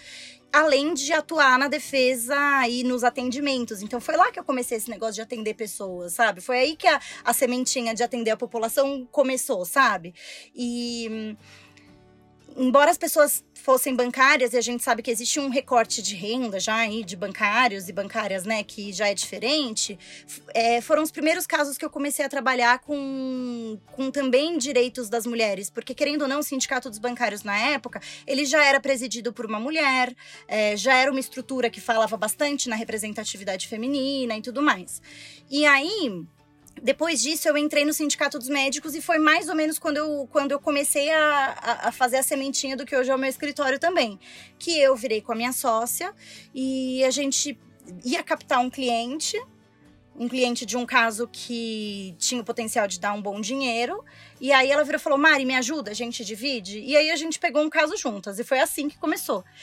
[0.53, 2.37] além de atuar na defesa
[2.69, 3.81] e nos atendimentos.
[3.81, 6.43] Então foi lá que eu comecei esse negócio de atender pessoas, sabe?
[6.43, 10.15] Foi aí que a, a sementinha de atender a população começou, sabe?
[10.55, 11.35] E
[12.59, 16.59] embora as pessoas fossem bancárias, e a gente sabe que existe um recorte de renda
[16.59, 19.99] já aí de bancários e bancárias, né, que já é diferente,
[20.55, 25.27] é, foram os primeiros casos que eu comecei a trabalhar com, com também direitos das
[25.27, 29.33] mulheres, porque querendo ou não, o Sindicato dos Bancários na época, ele já era presidido
[29.33, 30.15] por uma mulher,
[30.47, 35.01] é, já era uma estrutura que falava bastante na representatividade feminina e tudo mais.
[35.51, 36.27] E aí,
[36.83, 40.29] depois disso, eu entrei no Sindicato dos Médicos e foi mais ou menos quando eu,
[40.31, 43.79] quando eu comecei a, a, fazer a sementinha do que hoje é o meu escritório
[43.79, 44.19] também.
[44.59, 46.15] Que eu virei com a minha sócia
[46.55, 47.59] e a gente
[48.05, 49.41] ia captar um cliente,
[50.15, 54.05] um cliente de um caso que tinha o potencial de dar um bom dinheiro.
[54.41, 56.81] E aí ela virou e falou: Mari, me ajuda, a gente divide.
[56.81, 58.39] E aí a gente pegou um caso juntas.
[58.39, 59.45] E foi assim que começou.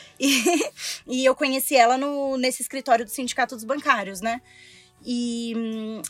[1.08, 4.42] E, e eu conheci ela no, nesse escritório do Sindicato dos Bancários, né?
[5.04, 5.54] E,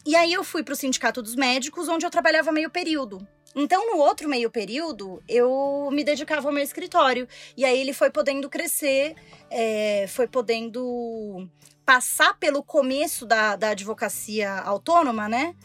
[0.06, 3.26] e aí eu fui para o Sindicato dos Médicos, onde eu trabalhava meio período.
[3.56, 7.26] Então, no outro meio período, eu me dedicava ao meu escritório.
[7.56, 9.15] E aí ele foi podendo crescer,
[9.50, 11.48] é, foi podendo
[11.86, 15.56] passar pelo começo da, da advocacia autônoma, né?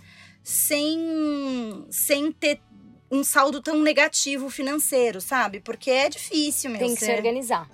[0.43, 2.61] Sem, sem ter
[3.11, 5.59] um saldo tão negativo financeiro, sabe?
[5.59, 6.87] Porque é difícil mesmo.
[6.87, 7.69] Tem que se organizar.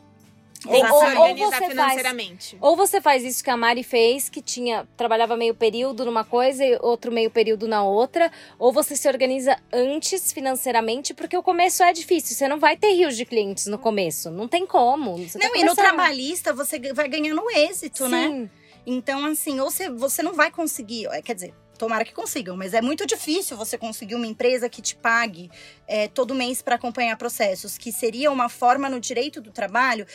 [0.67, 2.51] Ou, ou, ou, você financeiramente.
[2.51, 6.25] Faz, ou você faz isso que a Mari fez, que tinha trabalhava meio período numa
[6.25, 11.43] coisa e outro meio período na outra, ou você se organiza antes financeiramente, porque o
[11.43, 12.37] começo é difícil.
[12.37, 15.17] Você não vai ter rios de clientes no começo, não tem como.
[15.17, 18.27] Você não, tá e no trabalhista você vai ganhando êxito, né?
[18.27, 18.41] Sim.
[18.41, 18.51] né?
[18.87, 22.81] Então, assim, ou você, você não vai conseguir, quer dizer, Tomara que consigam, mas é
[22.81, 25.51] muito difícil você conseguir uma empresa que te pague
[25.87, 30.07] é, todo mês para acompanhar processos, que seria uma forma no direito do trabalho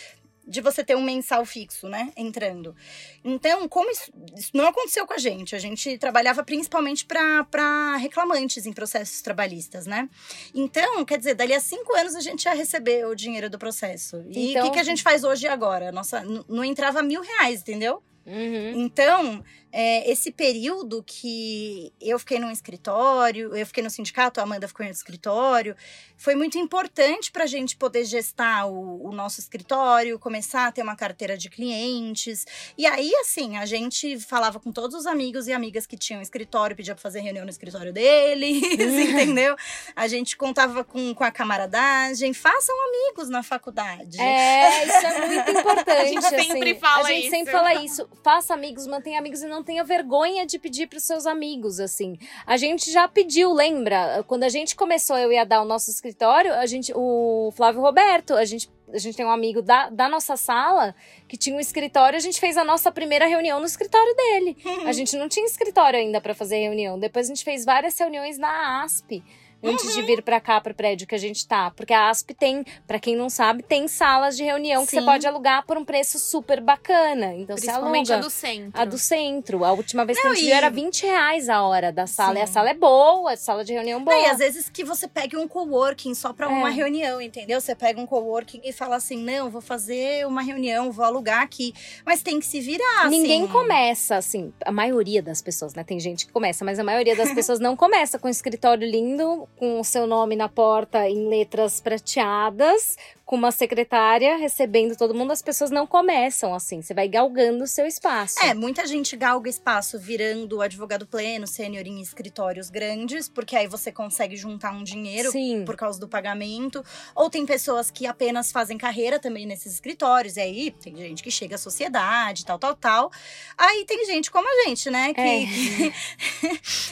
[0.47, 2.75] de você ter um mensal fixo, né, entrando.
[3.23, 8.65] Então, como isso, isso não aconteceu com a gente, a gente trabalhava principalmente para reclamantes
[8.65, 10.09] em processos trabalhistas, né?
[10.53, 14.23] Então, quer dizer, dali a cinco anos a gente já recebeu o dinheiro do processo.
[14.29, 14.63] E o então...
[14.63, 15.91] que, que a gente faz hoje e agora?
[15.91, 18.01] Nossa, não entrava mil reais, entendeu?
[18.25, 18.83] Uhum.
[18.83, 24.67] Então, é, esse período que eu fiquei num escritório, eu fiquei no sindicato, a Amanda
[24.67, 25.75] ficou no escritório,
[26.17, 30.83] foi muito importante para a gente poder gestar o, o, nosso escritório, começar a ter
[30.83, 32.45] uma carteira de clientes.
[32.77, 36.75] E aí, assim, a gente falava com todos os amigos e amigas que tinham escritório,
[36.75, 39.55] pedia para fazer reunião no escritório deles, entendeu?
[39.95, 42.33] A gente contava com, com a camaradagem.
[42.33, 44.19] Façam amigos na faculdade.
[44.21, 45.89] É, isso é muito importante.
[45.89, 47.07] a gente sempre assim, fala isso.
[47.07, 47.35] A gente isso.
[47.35, 48.09] sempre fala isso.
[48.23, 52.17] Faça amigos, mantenha amigos e não tenha vergonha de pedir para os seus amigos, assim.
[52.45, 54.23] A gente já pediu, lembra?
[54.27, 58.33] Quando a gente começou, eu ia dar o nosso escritório, a gente, o Flávio Roberto,
[58.33, 60.93] a gente a gente tem um amigo da, da nossa sala
[61.25, 64.57] que tinha um escritório, a gente fez a nossa primeira reunião no escritório dele.
[64.85, 66.99] a gente não tinha escritório ainda para fazer reunião.
[66.99, 69.23] Depois a gente fez várias reuniões na ASP
[69.63, 69.91] antes Uhum.
[69.93, 71.71] de vir pra cá, pro prédio que a gente tá.
[71.71, 75.05] Porque a ASP tem, pra quem não sabe, tem salas de reunião que você Sim.
[75.05, 77.33] pode alugar por um preço super bacana.
[77.35, 78.15] Então você aluga.
[78.15, 78.81] a do centro.
[78.81, 79.65] A do centro.
[79.65, 82.07] A última vez que Não, a gente e- viu era 20 reais a hora da
[82.07, 82.39] sala.
[82.39, 82.53] E a Sim.
[82.53, 84.15] sala é boa, a sala de reunião boa.
[84.15, 86.71] Não, e às vezes que você pegue um coworking só pra uma É.
[86.71, 87.59] reunião, entendeu?
[87.61, 91.73] Você pega um coworking e fala assim: não, vou fazer uma reunião, vou alugar aqui.
[92.05, 93.09] Mas tem que se virar.
[93.09, 93.51] Ninguém assim.
[93.51, 95.83] começa, assim, a maioria das pessoas, né?
[95.83, 99.47] Tem gente que começa, mas a maioria das pessoas não começa com um escritório lindo,
[99.57, 102.97] com o seu nome na porta em letras prateadas,
[103.31, 105.31] com uma secretária recebendo todo mundo.
[105.31, 106.81] As pessoas não começam assim.
[106.81, 108.35] Você vai galgando o seu espaço.
[108.43, 113.89] É, muita gente galga espaço virando advogado pleno, sênior em escritórios grandes, porque aí você
[113.89, 115.63] consegue juntar um dinheiro Sim.
[115.65, 116.83] por causa do pagamento.
[117.15, 120.35] Ou tem pessoas que apenas fazem carreira também nesses escritórios.
[120.35, 123.11] E aí tem gente que chega à sociedade, tal, tal, tal.
[123.57, 125.13] Aí tem gente como a gente, né?
[125.13, 125.45] Que, É.
[125.45, 125.93] que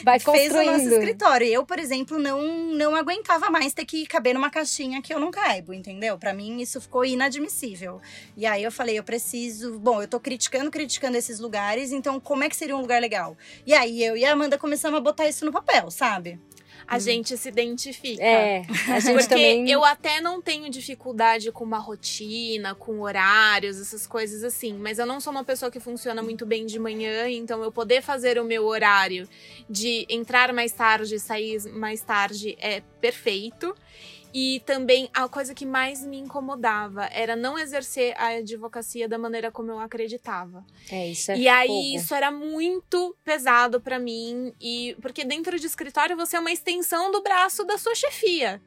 [0.02, 1.46] Vai fez o nosso escritório.
[1.46, 2.40] Eu, por exemplo, não,
[2.72, 6.16] não aguentava mais ter que caber numa caixinha que eu não caibo, entendeu?
[6.16, 8.00] Pra mim, isso ficou inadmissível.
[8.36, 9.78] E aí eu falei, eu preciso.
[9.78, 13.36] Bom, eu tô criticando, criticando esses lugares, então como é que seria um lugar legal?
[13.66, 16.38] E aí eu e a Amanda começamos a botar isso no papel, sabe?
[16.90, 18.20] A gente se identifica.
[18.20, 19.70] É, a gente Porque também.
[19.70, 24.74] eu até não tenho dificuldade com uma rotina, com horários, essas coisas assim.
[24.74, 28.02] Mas eu não sou uma pessoa que funciona muito bem de manhã, então eu poder
[28.02, 29.28] fazer o meu horário
[29.68, 33.72] de entrar mais tarde e sair mais tarde é perfeito.
[34.32, 39.50] E também a coisa que mais me incomodava era não exercer a advocacia da maneira
[39.50, 40.64] como eu acreditava.
[40.90, 45.66] É, isso é E aí isso era muito pesado pra mim e porque dentro de
[45.66, 48.62] escritório você é uma extensão do braço da sua chefia.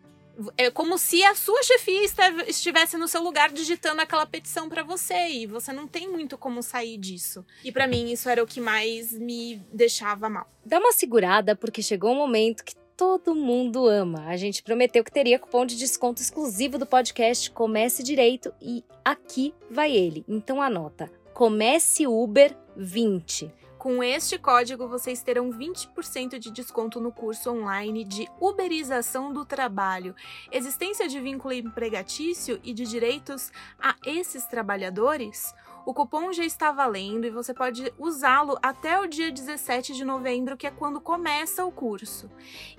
[0.58, 2.02] É como se a sua chefia
[2.48, 6.64] estivesse no seu lugar digitando aquela petição pra você e você não tem muito como
[6.64, 7.46] sair disso.
[7.64, 10.48] E pra mim isso era o que mais me deixava mal.
[10.66, 14.26] Dá uma segurada, porque chegou um momento que todo mundo ama.
[14.28, 19.54] A gente prometeu que teria cupom de desconto exclusivo do podcast Comece Direito e aqui
[19.70, 20.24] vai ele.
[20.28, 23.52] Então anota: Comece Uber 20.
[23.84, 30.16] Com este código, vocês terão 20% de desconto no curso online de Uberização do Trabalho,
[30.50, 35.54] existência de vínculo empregatício e de direitos a esses trabalhadores.
[35.86, 40.56] O cupom já está valendo e você pode usá-lo até o dia 17 de novembro,
[40.56, 42.30] que é quando começa o curso.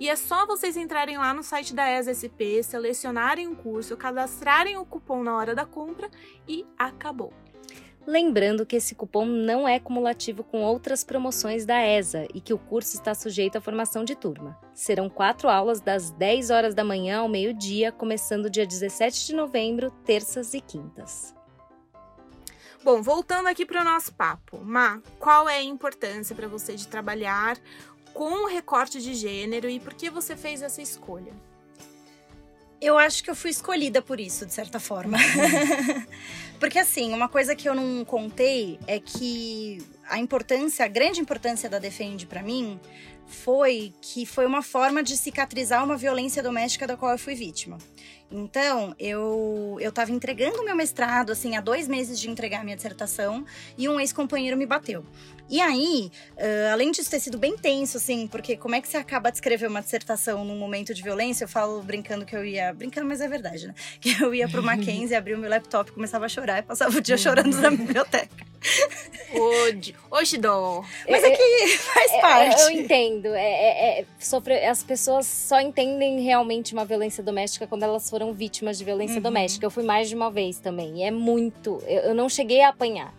[0.01, 4.87] E é só vocês entrarem lá no site da ESSP, selecionarem o curso, cadastrarem o
[4.87, 6.11] cupom na hora da compra
[6.49, 7.31] e acabou.
[8.07, 12.59] Lembrando que esse cupom não é cumulativo com outras promoções da ESA e que o
[12.59, 14.59] curso está sujeito à formação de turma.
[14.75, 19.91] Serão quatro aulas das 10 horas da manhã ao meio-dia, começando dia 17 de novembro,
[20.05, 21.34] terças e quintas.
[22.85, 24.61] Bom, voltando aqui para o nosso papo.
[24.63, 27.57] Ma, qual é a importância para você de trabalhar
[28.13, 31.33] com o recorte de gênero e por que você fez essa escolha?
[32.83, 35.17] Eu acho que eu fui escolhida por isso, de certa forma.
[36.61, 41.71] Porque, assim, uma coisa que eu não contei é que a importância, a grande importância
[41.71, 42.79] da Defende para mim
[43.27, 47.79] foi que foi uma forma de cicatrizar uma violência doméstica da qual eu fui vítima.
[48.37, 52.65] Então, eu, eu tava entregando o meu mestrado, assim, há dois meses de entregar a
[52.65, 53.45] minha dissertação,
[53.79, 55.05] e um ex-companheiro me bateu.
[55.49, 58.97] E aí, uh, além disso ter sido bem tenso, assim, porque como é que você
[58.97, 61.45] acaba de escrever uma dissertação num momento de violência?
[61.45, 62.73] Eu falo brincando que eu ia.
[62.73, 63.75] Brincando, mas é verdade, né?
[64.01, 67.01] Que eu ia pro Mackenzie, abria o meu laptop, começava a chorar e passava o
[67.01, 68.45] dia chorando na biblioteca.
[69.35, 70.83] Hoje, hoje dó.
[71.09, 72.63] Mas é que faz É, parte.
[72.63, 73.27] Eu entendo.
[73.35, 78.24] É, é- é- sofre- as pessoas só entendem realmente uma violência doméstica quando elas foram
[78.33, 79.23] vítimas de violência Uhum.
[79.23, 79.67] doméstica.
[79.67, 81.01] Eu fui mais de uma vez também.
[81.01, 81.83] E é muito.
[81.87, 83.13] Eu, eu não cheguei a apanhar.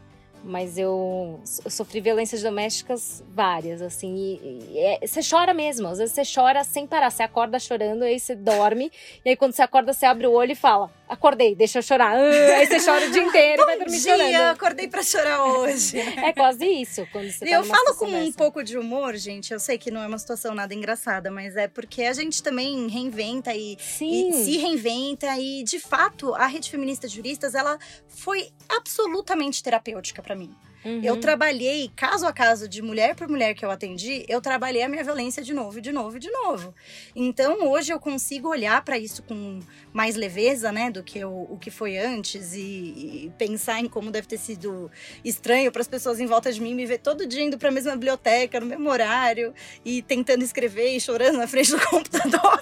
[0.48, 4.16] Mas eu, eu sofri violências domésticas várias, assim.
[4.16, 5.88] E, e é- você chora mesmo.
[5.88, 7.10] Às vezes você chora sem parar.
[7.10, 8.92] Você acorda chorando, aí você dorme.
[9.26, 12.16] e aí quando você acorda, você abre o olho e fala: Acordei, deixa eu chorar.
[12.16, 14.42] Ah, aí você chora o dia inteiro e vai dormir Dia, chorando.
[14.56, 16.00] acordei pra chorar hoje.
[16.00, 17.08] É quase isso.
[17.12, 18.38] Quando você E tá eu falo com um dessa.
[18.38, 19.54] pouco de humor, gente.
[19.54, 22.88] Eu sei que não é uma situação nada engraçada, mas é porque a gente também
[22.88, 25.28] reinventa e, e se reinventa.
[25.38, 30.54] E, de fato, a Rede Feminista de Juristas, ela foi absolutamente terapêutica pra mim.
[30.86, 31.02] Uhum.
[31.04, 34.88] Eu trabalhei, caso a caso, de mulher por mulher que eu atendi, eu trabalhei a
[34.88, 36.76] minha violência de novo, de novo, de novo.
[37.16, 39.60] Então, hoje eu consigo olhar pra isso com
[39.92, 44.12] mais leveza, né, do que o, o que foi antes e, e pensar em como
[44.12, 44.92] deve ter sido
[45.24, 47.72] estranho para as pessoas em volta de mim me ver todo dia indo para a
[47.72, 52.60] mesma biblioteca, no mesmo horário e tentando escrever e chorando na frente do computador.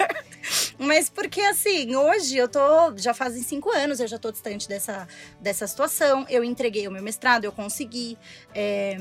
[0.77, 2.59] Mas porque assim, hoje eu tô.
[2.97, 5.07] Já fazem cinco anos, eu já tô distante dessa,
[5.39, 6.25] dessa situação.
[6.29, 8.12] Eu entreguei o meu mestrado, eu consegui.
[8.53, 8.97] É,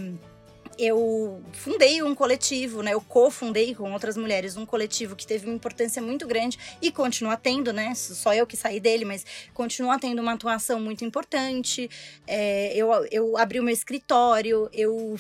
[0.79, 2.95] eu fundei um coletivo, né?
[2.95, 7.37] Eu cofundei com outras mulheres um coletivo que teve uma importância muito grande e continua
[7.37, 7.95] tendo, né?
[7.95, 11.91] Só eu que saí dele, mas continua tendo uma atuação muito importante.
[12.27, 15.17] É, eu, eu abri o meu escritório, eu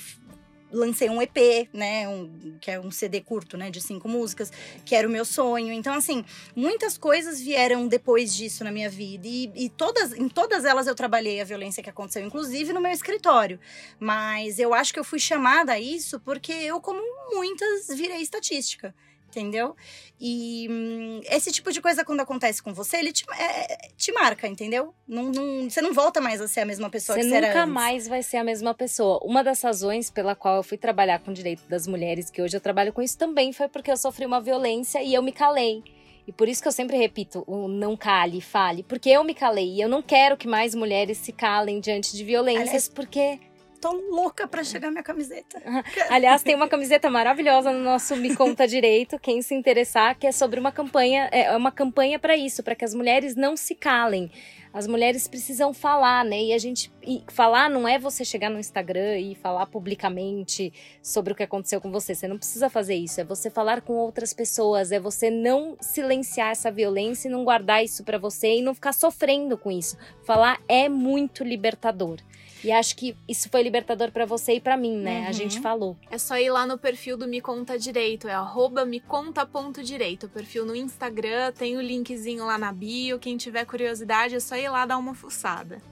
[0.72, 2.08] lancei um EP, né?
[2.08, 3.70] Um, que é um CD curto, né?
[3.70, 4.50] De cinco músicas,
[4.84, 5.72] que era o meu sonho.
[5.72, 6.24] Então, assim,
[6.56, 9.26] muitas coisas vieram depois disso na minha vida.
[9.26, 12.92] E, e todas, em todas elas eu trabalhei a violência que aconteceu, inclusive no meu
[12.92, 13.60] escritório.
[14.00, 17.00] Mas eu acho que eu fui chamada a isso porque eu, como
[17.32, 18.94] muitas, virei estatística
[19.38, 19.74] entendeu?
[20.20, 24.46] E hum, esse tipo de coisa, quando acontece com você, ele te, é, te marca,
[24.46, 24.94] entendeu?
[25.08, 27.48] Não, não, você não volta mais a ser a mesma pessoa você que você era
[27.48, 27.74] nunca antes.
[27.74, 29.18] mais vai ser a mesma pessoa.
[29.24, 32.56] Uma das razões pela qual eu fui trabalhar com o direito das mulheres, que hoje
[32.56, 35.82] eu trabalho com isso também, foi porque eu sofri uma violência e eu me calei.
[36.26, 38.82] E por isso que eu sempre repito o não cale, fale.
[38.84, 42.24] Porque eu me calei e eu não quero que mais mulheres se calem diante de
[42.24, 43.40] violências, Aliás, porque
[43.82, 45.60] Tô louca pra chegar minha camiseta.
[46.08, 50.30] Aliás, tem uma camiseta maravilhosa no nosso Me Conta Direito, quem se interessar, que é
[50.30, 54.30] sobre uma campanha, é uma campanha para isso, para que as mulheres não se calem.
[54.72, 56.44] As mulheres precisam falar, né?
[56.44, 61.32] E a gente e falar não é você chegar no Instagram e falar publicamente sobre
[61.32, 62.14] o que aconteceu com você.
[62.14, 63.20] Você não precisa fazer isso.
[63.20, 67.84] É você falar com outras pessoas, é você não silenciar essa violência e não guardar
[67.84, 69.98] isso para você e não ficar sofrendo com isso.
[70.24, 72.18] Falar é muito libertador.
[72.64, 75.22] E acho que isso foi libertador para você e para mim, né?
[75.22, 75.28] Uhum.
[75.28, 75.96] A gente falou.
[76.10, 80.26] É só ir lá no perfil do Me Conta Direito, é arroba meconta.direito.
[80.26, 83.18] O perfil no Instagram, tem o linkzinho lá na bio.
[83.18, 85.82] Quem tiver curiosidade é só ir lá dar uma fuçada.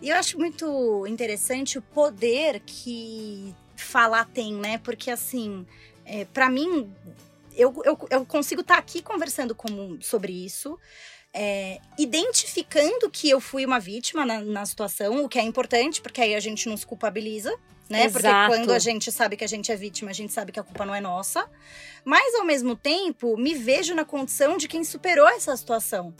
[0.00, 4.78] E eu acho muito interessante o poder que falar tem, né?
[4.78, 5.66] Porque assim,
[6.04, 6.90] é, para mim,
[7.54, 10.78] eu, eu, eu consigo estar tá aqui conversando com, sobre isso
[11.34, 16.20] é, identificando que eu fui uma vítima na, na, situação, o que é importante, porque
[16.20, 17.52] aí a gente não se culpabiliza,
[17.90, 18.08] né?
[18.08, 20.62] Porque quando a gente sabe que a gente é vítima, a gente sabe que a
[20.62, 21.50] culpa não é nossa.
[22.04, 26.14] Mas, ao mesmo tempo, me vejo na condição de quem superou essa situação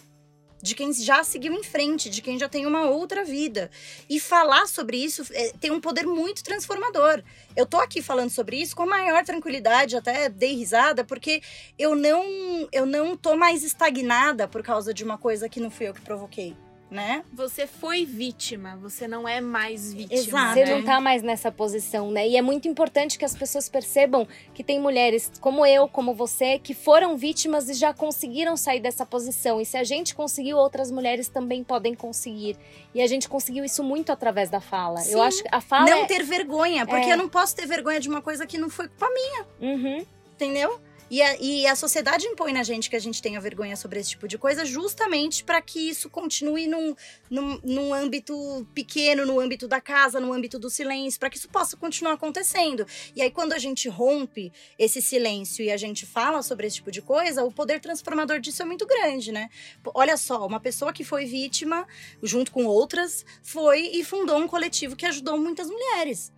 [0.64, 3.70] de quem já seguiu em frente, de quem já tem uma outra vida.
[4.08, 7.22] E falar sobre isso é, tem um poder muito transformador.
[7.54, 11.42] Eu tô aqui falando sobre isso com a maior tranquilidade, até dei risada, porque
[11.78, 12.24] eu não
[12.72, 16.00] eu não tô mais estagnada por causa de uma coisa que não fui eu que
[16.00, 16.56] provoquei
[16.90, 17.24] né?
[17.32, 20.14] Você foi vítima, você não é mais vítima.
[20.20, 20.54] Exato.
[20.54, 20.74] Você né?
[20.76, 22.28] não tá mais nessa posição, né?
[22.28, 26.58] E é muito importante que as pessoas percebam que tem mulheres como eu, como você,
[26.58, 29.60] que foram vítimas e já conseguiram sair dessa posição.
[29.60, 32.56] E se a gente conseguiu, outras mulheres também podem conseguir.
[32.94, 34.98] E a gente conseguiu isso muito através da fala.
[35.00, 35.14] Sim.
[35.14, 35.86] Eu acho que a fala.
[35.86, 36.06] Não é...
[36.06, 37.12] ter vergonha, porque É.
[37.14, 40.06] eu não posso ter vergonha de uma coisa que não foi culpa minha, Uhum.
[40.34, 40.78] entendeu?
[41.10, 44.10] E a, e a sociedade impõe na gente que a gente tenha vergonha sobre esse
[44.10, 46.94] tipo de coisa, justamente para que isso continue num,
[47.30, 51.48] num, num âmbito pequeno, no âmbito da casa, no âmbito do silêncio, para que isso
[51.48, 52.86] possa continuar acontecendo.
[53.14, 56.90] E aí, quando a gente rompe esse silêncio e a gente fala sobre esse tipo
[56.90, 59.50] de coisa, o poder transformador disso é muito grande, né?
[59.94, 61.86] Olha só, uma pessoa que foi vítima,
[62.22, 66.32] junto com outras, foi e fundou um coletivo que ajudou muitas mulheres.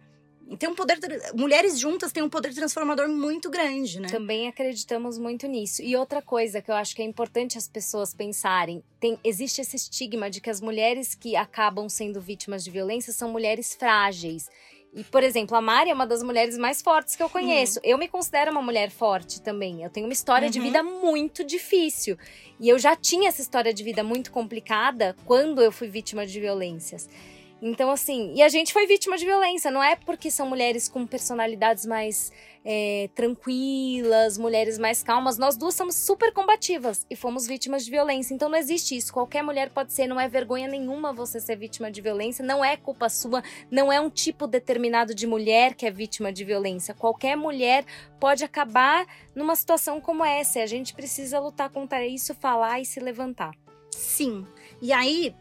[0.59, 0.99] Tem um poder.
[1.35, 4.09] Mulheres juntas têm um poder transformador muito grande, né?
[4.09, 5.83] Também acreditamos muito nisso.
[5.83, 9.75] E outra coisa que eu acho que é importante as pessoas pensarem: tem, existe esse
[9.75, 14.49] estigma de que as mulheres que acabam sendo vítimas de violência são mulheres frágeis.
[14.95, 17.79] E, por exemplo, a Mari é uma das mulheres mais fortes que eu conheço.
[17.83, 19.83] Eu me considero uma mulher forte também.
[19.83, 20.65] Eu tenho uma história de Uhum.
[20.65, 22.17] vida muito difícil.
[22.59, 26.41] E eu já tinha essa história de vida muito complicada quando eu fui vítima de
[26.41, 27.11] violências.
[27.61, 31.07] Então, assim, e a gente foi vítima de violência, não é porque são mulheres com
[31.07, 32.31] personalidades mais
[32.63, 35.39] é, tranquilas, mulheres mais calmas.
[35.39, 38.35] Nós duas somos super combativas e fomos vítimas de violência.
[38.35, 39.13] Então não existe isso.
[39.13, 42.77] Qualquer mulher pode ser, não é vergonha nenhuma você ser vítima de violência, não é
[42.77, 46.93] culpa sua, não é um tipo determinado de mulher que é vítima de violência.
[46.93, 47.87] Qualquer mulher
[48.21, 50.59] pode acabar numa situação como essa.
[50.59, 53.55] E a gente precisa lutar contra isso, falar e se levantar.
[53.93, 54.45] Sim.
[54.83, 55.35] E aí,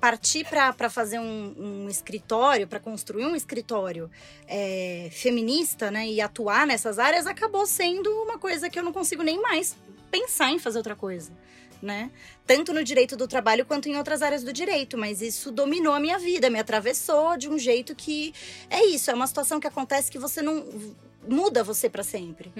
[0.00, 4.10] partir para fazer um, um escritório, para construir um escritório
[4.46, 9.22] é, feminista, né, e atuar nessas áreas, acabou sendo uma coisa que eu não consigo
[9.22, 9.76] nem mais
[10.10, 11.32] pensar em fazer outra coisa.
[11.80, 12.10] Né?
[12.44, 16.00] Tanto no direito do trabalho quanto em outras áreas do direito, mas isso dominou a
[16.00, 18.34] minha vida, me atravessou de um jeito que
[18.68, 20.66] é isso, é uma situação que acontece que você não
[21.28, 22.52] muda você para sempre.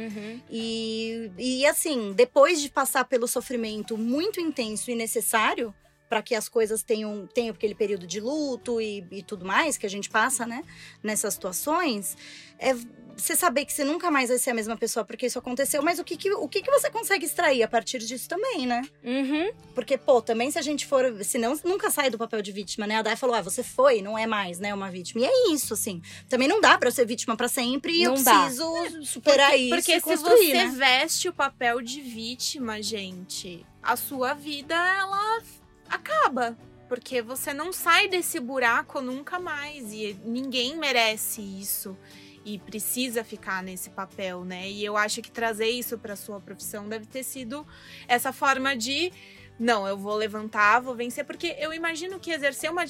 [0.48, 5.74] E, e assim, depois de passar pelo sofrimento muito intenso e necessário,
[6.08, 9.86] para que as coisas tenham, tenham aquele período de luto e, e tudo mais que
[9.86, 10.64] a gente passa, né?
[11.02, 12.16] Nessas situações,
[12.58, 12.74] é
[13.20, 15.98] você saber que você nunca mais vai ser a mesma pessoa porque isso aconteceu, mas
[15.98, 18.82] o que, que o que, que você consegue extrair a partir disso também, né?
[19.02, 19.50] Uhum.
[19.74, 21.24] Porque, pô, também se a gente for.
[21.24, 22.96] Senão nunca sai do papel de vítima, né?
[22.96, 25.22] A Dai falou, ah, você foi, não é mais, né, uma vítima.
[25.22, 26.00] E é isso, assim.
[26.28, 28.42] Também não dá para ser vítima para sempre e Não eu dá.
[28.42, 29.74] preciso superar porque, isso.
[29.74, 30.72] Porque se você né?
[30.76, 35.42] veste o papel de vítima, gente, a sua vida, ela
[35.88, 36.56] acaba.
[36.88, 39.92] Porque você não sai desse buraco nunca mais.
[39.92, 41.96] E ninguém merece isso.
[42.44, 44.68] E precisa ficar nesse papel, né?
[44.70, 47.66] E eu acho que trazer isso para sua profissão deve ter sido
[48.06, 49.12] essa forma de.
[49.58, 52.84] Não, eu vou levantar, vou vencer, porque eu imagino que exercer uma,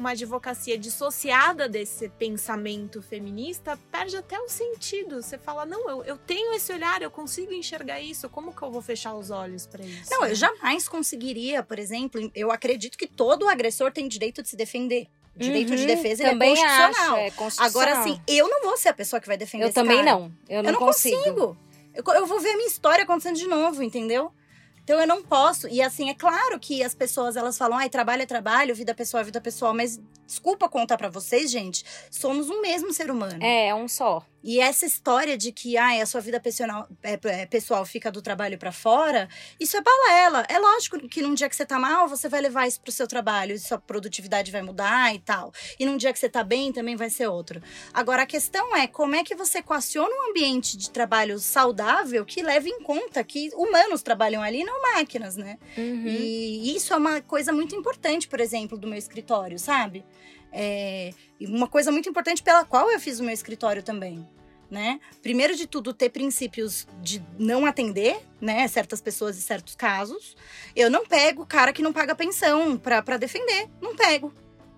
[0.00, 5.22] uma advocacia dissociada desse pensamento feminista perde até o sentido.
[5.22, 8.70] Você fala, não, eu, eu tenho esse olhar, eu consigo enxergar isso, como que eu
[8.70, 10.10] vou fechar os olhos para isso?
[10.10, 14.56] Não, eu jamais conseguiria, por exemplo, eu acredito que todo agressor tem direito de se
[14.56, 15.06] defender.
[15.36, 16.90] Direito de Uhum, defesa ele é também constitucional.
[16.90, 17.68] Acho, é constitucional.
[17.70, 20.10] Agora, assim, eu não vou ser a pessoa que vai defender eu esse também cara.
[20.12, 20.32] não.
[20.48, 21.16] Eu não, eu não consigo.
[21.16, 21.56] consigo.
[21.94, 24.32] Eu, eu vou ver a minha história acontecendo de novo, entendeu?
[24.84, 25.68] Então eu não posso.
[25.68, 29.20] E assim, é claro que as pessoas elas falam, ai, trabalho é trabalho, vida pessoal
[29.20, 30.00] é vida pessoal, mas
[30.30, 33.42] desculpa contar pra vocês, gente, somos um mesmo ser humano.
[33.42, 34.24] É, é um só.
[34.42, 38.22] E essa história de que ai, a sua vida pessoal, é, é, pessoal fica do
[38.22, 39.28] trabalho pra fora,
[39.58, 40.46] isso é balela.
[40.48, 43.06] É lógico que num dia que você tá mal, você vai levar isso pro seu
[43.06, 45.52] trabalho, e sua produtividade vai mudar e tal.
[45.78, 47.60] E num dia que você tá bem, também vai ser outro.
[47.92, 52.42] Agora, a questão é como é que você equaciona um ambiente de trabalho saudável que
[52.42, 55.58] leve em conta que humanos trabalham ali, não máquinas, né?
[55.76, 56.06] Uhum.
[56.06, 60.04] E isso é uma coisa muito importante, por exemplo, do meu escritório, sabe?
[60.52, 64.26] É, uma coisa muito importante pela qual eu fiz o meu escritório também.
[64.70, 65.00] Né?
[65.20, 70.36] Primeiro de tudo, ter princípios de não atender, né, certas pessoas e certos casos.
[70.76, 73.68] Eu não pego o cara que não paga pensão pra defender.
[73.80, 74.32] Não pego.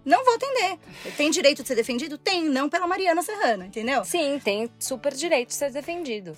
[0.05, 0.79] Não vou atender.
[1.17, 2.19] Tem direito de ser defendido?
[2.19, 4.05] Tem, não pela Mariana Serrano, entendeu?
[4.05, 6.37] Sim, tem super direito de ser defendido.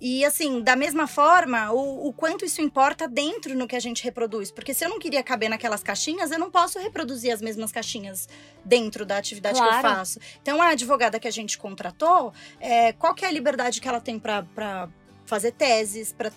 [0.00, 4.02] E assim, da mesma forma, o, o quanto isso importa dentro no que a gente
[4.02, 4.50] reproduz.
[4.50, 8.26] Porque se eu não queria caber naquelas caixinhas, eu não posso reproduzir as mesmas caixinhas
[8.64, 9.88] dentro da atividade que eu Claro.
[9.88, 10.18] faço.
[10.40, 14.00] Então, a advogada que a gente contratou, é, qual que é a liberdade que ela
[14.00, 14.88] tem para
[15.26, 16.32] fazer teses, para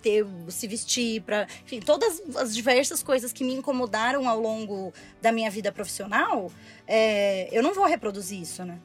[0.00, 5.32] ter se vestir, para enfim, todas as diversas coisas que me incomodaram ao longo da
[5.32, 6.52] minha vida profissional,
[6.86, 8.78] é, eu não vou reproduzir isso, né?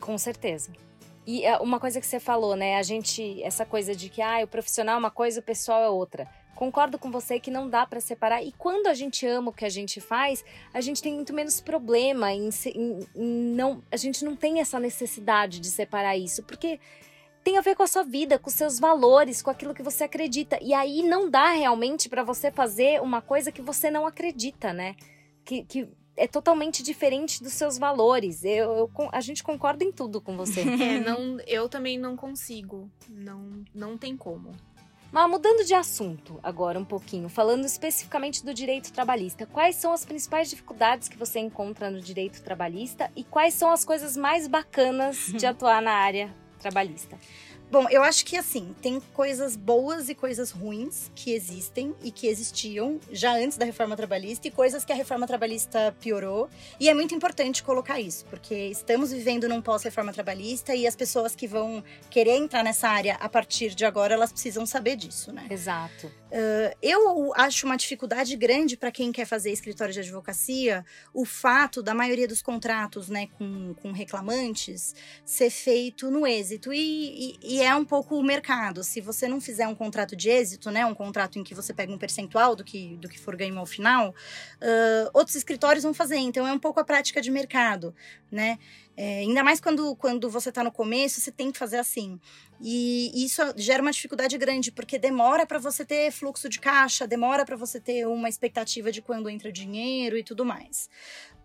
[0.00, 0.72] Com certeza.
[1.32, 2.76] E é, uma coisa que você falou, né?
[2.76, 5.88] A gente, essa coisa de que ah, o profissional é uma coisa, o pessoal é
[5.88, 6.26] outra.
[6.56, 8.42] Concordo com você que não dá pra separar.
[8.42, 11.60] E quando a gente ama o que a gente faz, a gente tem muito menos
[11.60, 13.80] problema em, em- em não.
[13.92, 16.80] A gente não tem essa necessidade de separar isso, porque
[17.44, 20.58] tem a ver com a sua vida, com seus valores, com aquilo que você acredita.
[20.60, 24.96] E aí não dá realmente pra você fazer uma coisa que você não acredita, né?
[25.44, 25.88] Que, que
[26.20, 28.44] é totalmente diferente dos seus valores.
[28.44, 30.60] Eu, eu a gente concorda em tudo com você.
[30.80, 32.90] É, não, eu também não consigo.
[33.08, 34.52] Não, não tem como.
[35.12, 40.04] Mas mudando de assunto agora um pouquinho, falando especificamente do direito trabalhista, quais são as
[40.04, 45.26] principais dificuldades que você encontra no direito trabalhista e quais são as coisas mais bacanas
[45.26, 47.18] de atuar na área trabalhista?
[47.70, 52.26] Bom, eu acho que assim, tem coisas boas e coisas ruins que existem e que
[52.26, 56.50] existiam já antes da reforma trabalhista e coisas que a reforma trabalhista piorou.
[56.80, 61.36] E é muito importante colocar isso, porque estamos vivendo num pós-reforma trabalhista e as pessoas
[61.36, 65.46] que vão querer entrar nessa área a partir de agora, elas precisam saber disso, né?
[65.48, 66.10] Exato.
[66.80, 71.94] Eu acho uma dificuldade grande para quem quer fazer escritório de advocacia o fato da
[71.94, 76.72] maioria dos contratos né, com, com reclamantes ser feito no êxito.
[76.72, 78.84] E, e- e é um pouco o mercado.
[78.84, 81.92] Se você não fizer um contrato de êxito, né, um contrato em que você pega
[81.92, 84.14] um percentual do que, do que for ganho ao final,
[84.60, 86.16] ah, outros escritórios vão fazer.
[86.16, 87.94] Então é um pouco a prática de mercado.
[88.30, 88.58] Né?
[89.02, 92.20] É, ainda mais quando, quando você está no começo, você tem que fazer assim.
[92.60, 97.46] E isso gera uma dificuldade grande, porque demora para você ter fluxo de caixa, demora
[97.46, 100.90] para você ter uma expectativa de quando entra dinheiro e tudo mais.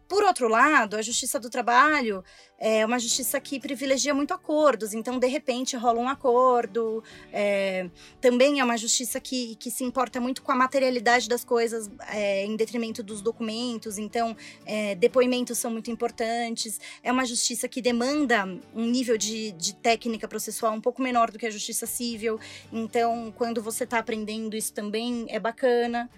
[0.07, 2.23] Por outro lado, a Justiça do Trabalho
[2.59, 7.03] é uma justiça que privilegia muito acordos, então, de repente, rola um acordo.
[7.33, 7.89] é,
[8.21, 12.45] também é uma justiça que, que se importa muito com a materialidade das coisas é,
[12.45, 16.79] em detrimento dos documentos, então, é, depoimentos são muito importantes.
[17.03, 21.39] É uma justiça que demanda um nível de, de técnica processual um pouco menor do
[21.39, 22.39] que a justiça civil,
[22.71, 26.09] então, quando você está aprendendo isso também é bacana.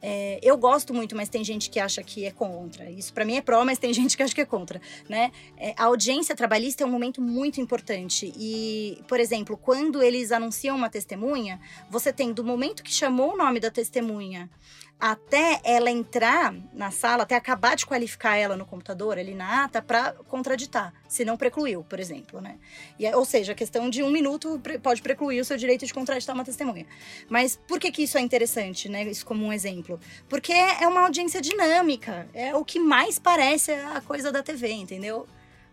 [0.00, 2.90] É, eu gosto muito, mas tem gente que acha que é contra.
[2.90, 5.32] Isso para mim é pró, mas tem gente que acha que é contra, né?
[5.56, 10.76] É, a audiência trabalhista é um momento muito importante e, por exemplo, quando eles anunciam
[10.76, 14.50] uma testemunha, você tem do momento que chamou o nome da testemunha
[14.98, 19.82] até ela entrar na sala, até acabar de qualificar ela no computador, ali na ata,
[19.82, 22.56] para contraditar, se não precluiu, por exemplo, né?
[22.98, 25.92] E, é, ou seja, a questão de um minuto pode precluir o seu direito de
[25.92, 26.86] contraditar uma testemunha.
[27.28, 29.04] Mas por que, que isso é interessante, né?
[29.04, 30.00] Isso como um exemplo?
[30.28, 35.26] Porque é uma audiência dinâmica, é o que mais parece a coisa da TV, entendeu?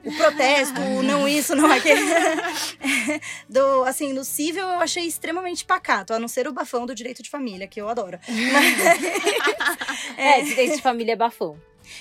[0.04, 2.02] O protesto, o não isso, não aquele.
[3.50, 7.24] do, assim, no cível eu achei extremamente pacato, a não ser o bafão do direito
[7.24, 8.20] de família, que eu adoro.
[10.18, 11.58] é, direito de família é bafão.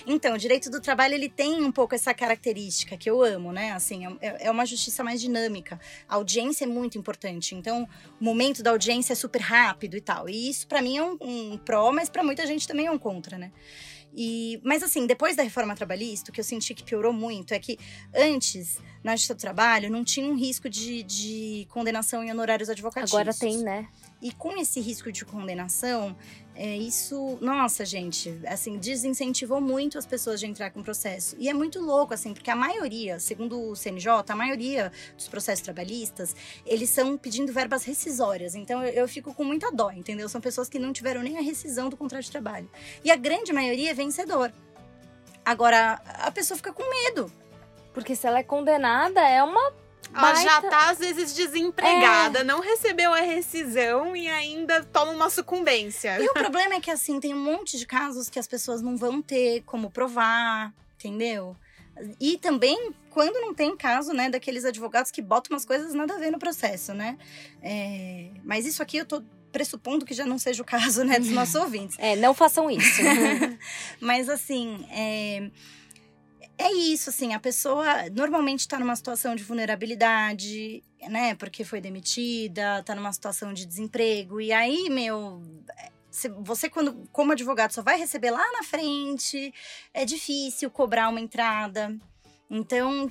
[0.06, 3.72] Então, o direito do trabalho ele tem um pouco essa característica que eu amo, né?
[3.72, 5.80] Assim, é, é uma justiça mais dinâmica.
[6.08, 7.54] A audiência é muito importante.
[7.54, 7.88] Então,
[8.20, 10.28] o momento da audiência é super rápido e tal.
[10.28, 12.98] E isso para mim é um, um pró, mas para muita gente também é um
[12.98, 13.52] contra, né?
[14.14, 17.58] E, mas assim, depois da reforma trabalhista, o que eu senti que piorou muito é
[17.58, 17.78] que
[18.14, 23.14] antes, na justiça do trabalho, não tinha um risco de, de condenação em honorários advocatícios.
[23.14, 23.88] Agora tem, né?
[24.22, 26.16] E com esse risco de condenação,
[26.54, 31.34] é, isso, nossa, gente, assim, desincentivou muito as pessoas de entrar com processo.
[31.40, 35.64] E é muito louco, assim, porque a maioria, segundo o CNJ, a maioria dos processos
[35.64, 38.54] trabalhistas, eles são pedindo verbas rescisórias.
[38.54, 40.28] Então eu, eu fico com muita dó, entendeu?
[40.28, 42.70] São pessoas que não tiveram nem a rescisão do contrato de trabalho.
[43.04, 44.52] E a grande maioria é vencedor.
[45.44, 47.32] Agora, a pessoa fica com medo.
[47.92, 49.72] Porque se ela é condenada, é uma
[50.14, 52.44] ela já tá, às vezes, desempregada, é.
[52.44, 56.20] não recebeu a rescisão e ainda toma uma sucumbência.
[56.20, 58.96] E o problema é que, assim, tem um monte de casos que as pessoas não
[58.96, 61.56] vão ter como provar, entendeu?
[62.20, 66.18] E também quando não tem caso, né, daqueles advogados que botam umas coisas nada a
[66.18, 67.18] ver no processo, né?
[67.62, 68.30] É...
[68.42, 71.54] Mas isso aqui eu tô pressupondo que já não seja o caso, né, dos nossos
[71.60, 71.96] ouvintes.
[71.98, 73.02] É, não façam isso.
[74.00, 75.50] Mas assim, é
[76.62, 81.34] é isso, assim, a pessoa normalmente está numa situação de vulnerabilidade, né?
[81.34, 84.40] Porque foi demitida, está numa situação de desemprego.
[84.40, 85.42] E aí, meu,
[86.40, 89.52] você quando como advogado só vai receber lá na frente,
[89.92, 91.98] é difícil cobrar uma entrada.
[92.48, 93.10] Então,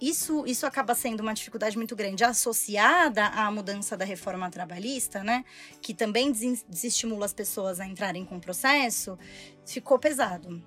[0.00, 5.44] isso, isso acaba sendo uma dificuldade muito grande, associada à mudança da reforma trabalhista, né?
[5.80, 9.16] Que também desestimula as pessoas a entrarem com o processo,
[9.64, 10.60] ficou pesado.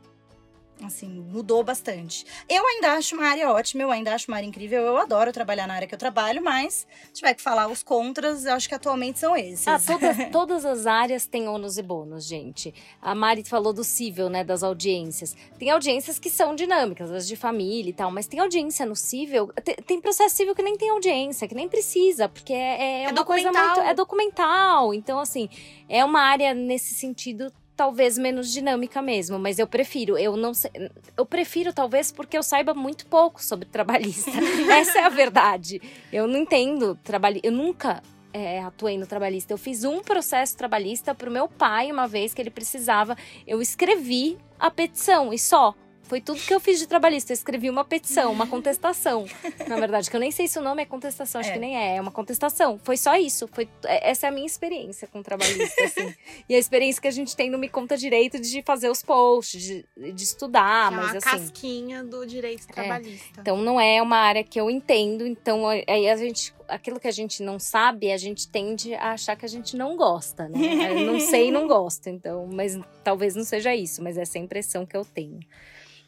[0.83, 2.25] Assim, mudou bastante.
[2.49, 4.81] Eu ainda acho uma área ótima, eu ainda acho uma área incrível.
[4.81, 8.45] Eu adoro trabalhar na área que eu trabalho, mas se tiver que falar os contras,
[8.45, 9.67] eu acho que atualmente são esses.
[9.67, 12.73] Ah, todas, todas as áreas têm ônus e bônus, gente.
[13.01, 15.35] A Mari falou do cível, né, das audiências.
[15.57, 19.47] Tem audiências que são dinâmicas, as de família e tal, mas tem audiência no cível.
[19.63, 23.11] Tem, tem processo cível que nem tem audiência, que nem precisa, porque é, é, é
[23.11, 23.79] uma coisa muito.
[23.79, 24.93] É documental.
[24.93, 25.49] Então, assim,
[25.87, 30.17] é uma área nesse sentido talvez menos dinâmica mesmo, mas eu prefiro.
[30.17, 30.71] Eu não sei,
[31.17, 34.31] eu prefiro talvez porque eu saiba muito pouco sobre trabalhista.
[34.71, 35.81] Essa é a verdade.
[36.11, 38.01] Eu não entendo trabalho, eu nunca
[38.33, 39.53] é, atuei no trabalhista.
[39.53, 43.17] Eu fiz um processo trabalhista para o meu pai uma vez que ele precisava.
[43.45, 45.73] Eu escrevi a petição e só.
[46.07, 47.31] Foi tudo que eu fiz de trabalhista.
[47.31, 49.25] Eu escrevi uma petição, uma contestação.
[49.67, 51.53] Na verdade, que eu nem sei se o nome é contestação, acho é.
[51.53, 51.95] que nem é.
[51.95, 52.79] É uma contestação.
[52.83, 53.47] Foi só isso.
[53.51, 56.13] Foi, é, essa é a minha experiência com trabalhista, assim.
[56.47, 59.61] e a experiência que a gente tem no Me Conta Direito de fazer os posts,
[59.61, 61.29] de, de estudar, que mas é uma assim.
[61.29, 62.73] casquinha do direito é.
[62.73, 63.39] trabalhista.
[63.39, 63.41] É.
[63.41, 65.25] Então não é uma área que eu entendo.
[65.25, 66.53] Então aí a gente.
[66.67, 69.95] Aquilo que a gente não sabe, a gente tende a achar que a gente não
[69.95, 70.59] gosta, né?
[70.89, 72.07] Eu não sei e não gosto.
[72.07, 75.39] Então, mas talvez não seja isso, mas essa é a impressão que eu tenho.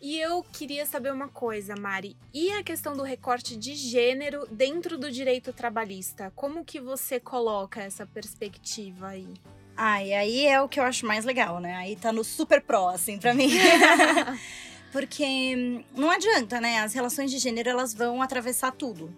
[0.01, 2.15] E eu queria saber uma coisa, Mari.
[2.33, 6.31] E a questão do recorte de gênero dentro do direito trabalhista?
[6.35, 9.27] Como que você coloca essa perspectiva aí?
[9.75, 11.75] Ah, e aí é o que eu acho mais legal, né?
[11.75, 13.49] Aí tá no super pró, assim, pra mim.
[14.91, 16.79] Porque hum, não adianta, né?
[16.79, 19.13] As relações de gênero, elas vão atravessar tudo,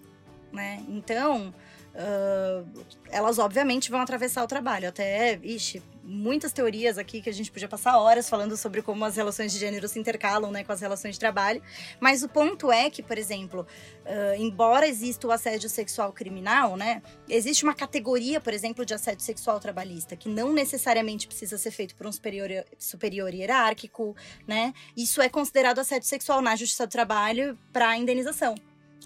[0.51, 0.83] né?
[0.87, 1.53] Então,
[1.93, 4.89] uh, elas obviamente vão atravessar o trabalho.
[4.89, 9.15] Até, ixi, muitas teorias aqui que a gente podia passar horas falando sobre como as
[9.15, 11.61] relações de gênero se intercalam né, com as relações de trabalho.
[11.99, 13.61] Mas o ponto é que, por exemplo,
[14.05, 19.23] uh, embora exista o assédio sexual criminal, né, existe uma categoria, por exemplo, de assédio
[19.23, 24.15] sexual trabalhista, que não necessariamente precisa ser feito por um superior, superior hierárquico,
[24.47, 24.73] né?
[24.97, 28.55] Isso é considerado assédio sexual na Justiça do Trabalho para indenização.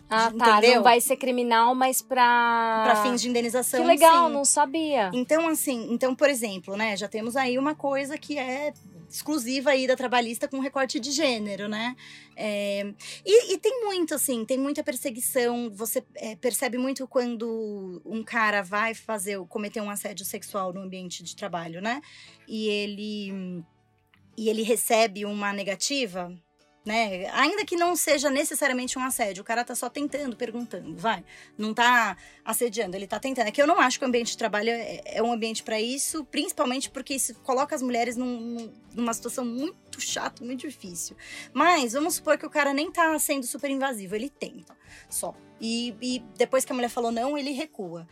[0.09, 0.57] Ah, tá.
[0.57, 0.75] Entendeu?
[0.75, 2.83] Não vai ser criminal, mas pra.
[2.85, 3.81] Pra fins de indenização.
[3.81, 4.33] Que legal, sim.
[4.33, 5.09] não sabia.
[5.13, 8.73] Então, assim, então, por exemplo, né, já temos aí uma coisa que é
[9.09, 11.95] exclusiva aí da trabalhista com recorte de gênero, né?
[12.35, 12.93] É,
[13.23, 15.69] e, e, tem muito, assim, tem muita perseguição.
[15.71, 21.23] Você é, percebe muito quando um cara vai fazer, cometer um assédio sexual no ambiente
[21.23, 22.01] de trabalho, né?
[22.47, 23.63] E ele,
[24.35, 26.35] e ele recebe uma negativa
[26.85, 27.29] né?
[27.31, 31.23] Ainda que não seja necessariamente um assédio, o cara tá só tentando, perguntando, vai.
[31.57, 33.47] Não tá assediando, ele tá tentando.
[33.47, 35.79] É que eu não acho que o ambiente de trabalho é, é um ambiente para
[35.79, 41.15] isso, principalmente porque isso coloca as mulheres num, numa situação muito chata, muito difícil.
[41.53, 44.75] Mas vamos supor que o cara nem tá sendo super invasivo, ele tenta
[45.09, 45.33] só.
[45.61, 48.07] E, e depois que a mulher falou não, ele recua.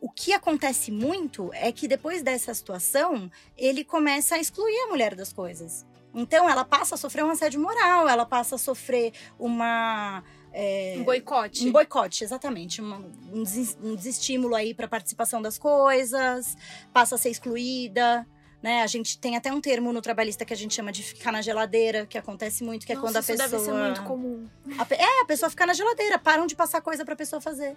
[0.00, 5.14] O que acontece muito é que depois dessa situação, ele começa a excluir a mulher
[5.14, 5.84] das coisas.
[6.14, 10.22] Então ela passa a sofrer um assédio moral, ela passa a sofrer uma.
[10.52, 11.68] É, um boicote.
[11.68, 12.80] Um boicote, exatamente.
[12.80, 12.96] Uma,
[13.32, 16.56] um, des, um desestímulo aí para participação das coisas,
[16.92, 18.26] passa a ser excluída.
[18.62, 18.82] Né?
[18.82, 21.40] A gente tem até um termo no trabalhista que a gente chama de ficar na
[21.40, 23.48] geladeira, que acontece muito, que Nossa, é quando a isso pessoa.
[23.48, 24.48] deve ser muito comum.
[24.76, 27.76] A, é, a pessoa fica na geladeira, param de passar coisa pra pessoa fazer.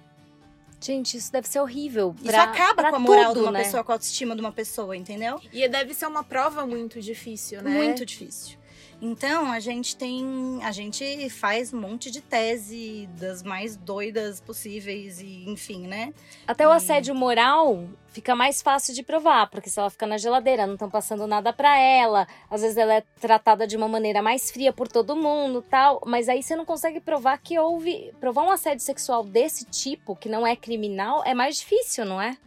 [0.81, 2.15] Gente, isso deve ser horrível.
[2.23, 3.63] Isso acaba com a moral tudo, de uma né?
[3.63, 5.39] pessoa, com a autoestima de uma pessoa, entendeu?
[5.53, 7.69] E deve ser uma prova muito difícil, né?
[7.69, 8.57] Muito difícil.
[9.01, 10.59] Então, a gente tem.
[10.63, 16.13] A gente faz um monte de tese das mais doidas possíveis, e enfim, né?
[16.45, 20.17] Até o E- assédio moral fica mais fácil de provar, porque se ela fica na
[20.19, 24.21] geladeira, não estão passando nada pra ela, às vezes ela é tratada de uma maneira
[24.21, 28.43] mais fria por todo mundo, tal, mas aí você não consegue provar que houve, provar
[28.43, 32.37] um assédio sexual desse tipo, que não é criminal, é mais difícil, não é?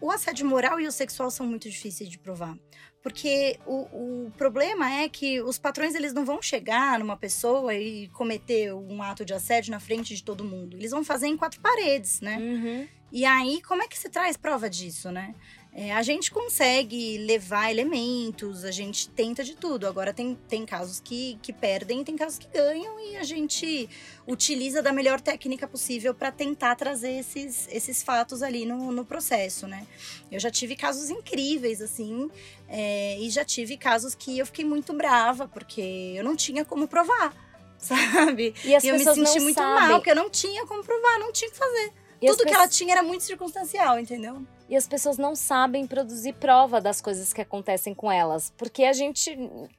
[0.00, 2.54] O assédio moral e o sexual são muito difíceis de provar.
[3.06, 8.08] Porque o, o problema é que os patrões eles não vão chegar numa pessoa e
[8.08, 10.76] cometer um ato de assédio na frente de todo mundo.
[10.76, 12.36] Eles vão fazer em quatro paredes, né?
[12.36, 12.88] Uhum.
[13.12, 15.36] E aí, como é que se traz prova disso, né?
[15.78, 19.86] É, a gente consegue levar elementos, a gente tenta de tudo.
[19.86, 23.86] Agora, tem, tem casos que, que perdem, tem casos que ganham, e a gente
[24.26, 29.66] utiliza da melhor técnica possível para tentar trazer esses, esses fatos ali no, no processo,
[29.66, 29.86] né?
[30.32, 32.30] Eu já tive casos incríveis, assim,
[32.66, 36.88] é, e já tive casos que eu fiquei muito brava, porque eu não tinha como
[36.88, 37.36] provar,
[37.76, 38.54] sabe?
[38.64, 39.88] E as e eu me senti muito sabem.
[39.88, 41.92] mal, porque eu não tinha como provar, não tinha o que fazer.
[42.22, 44.42] E Tudo que pessoas- ela tinha era muito circunstancial, entendeu?
[44.68, 48.52] E as pessoas não sabem produzir prova das coisas que acontecem com elas.
[48.56, 49.30] Porque a gente.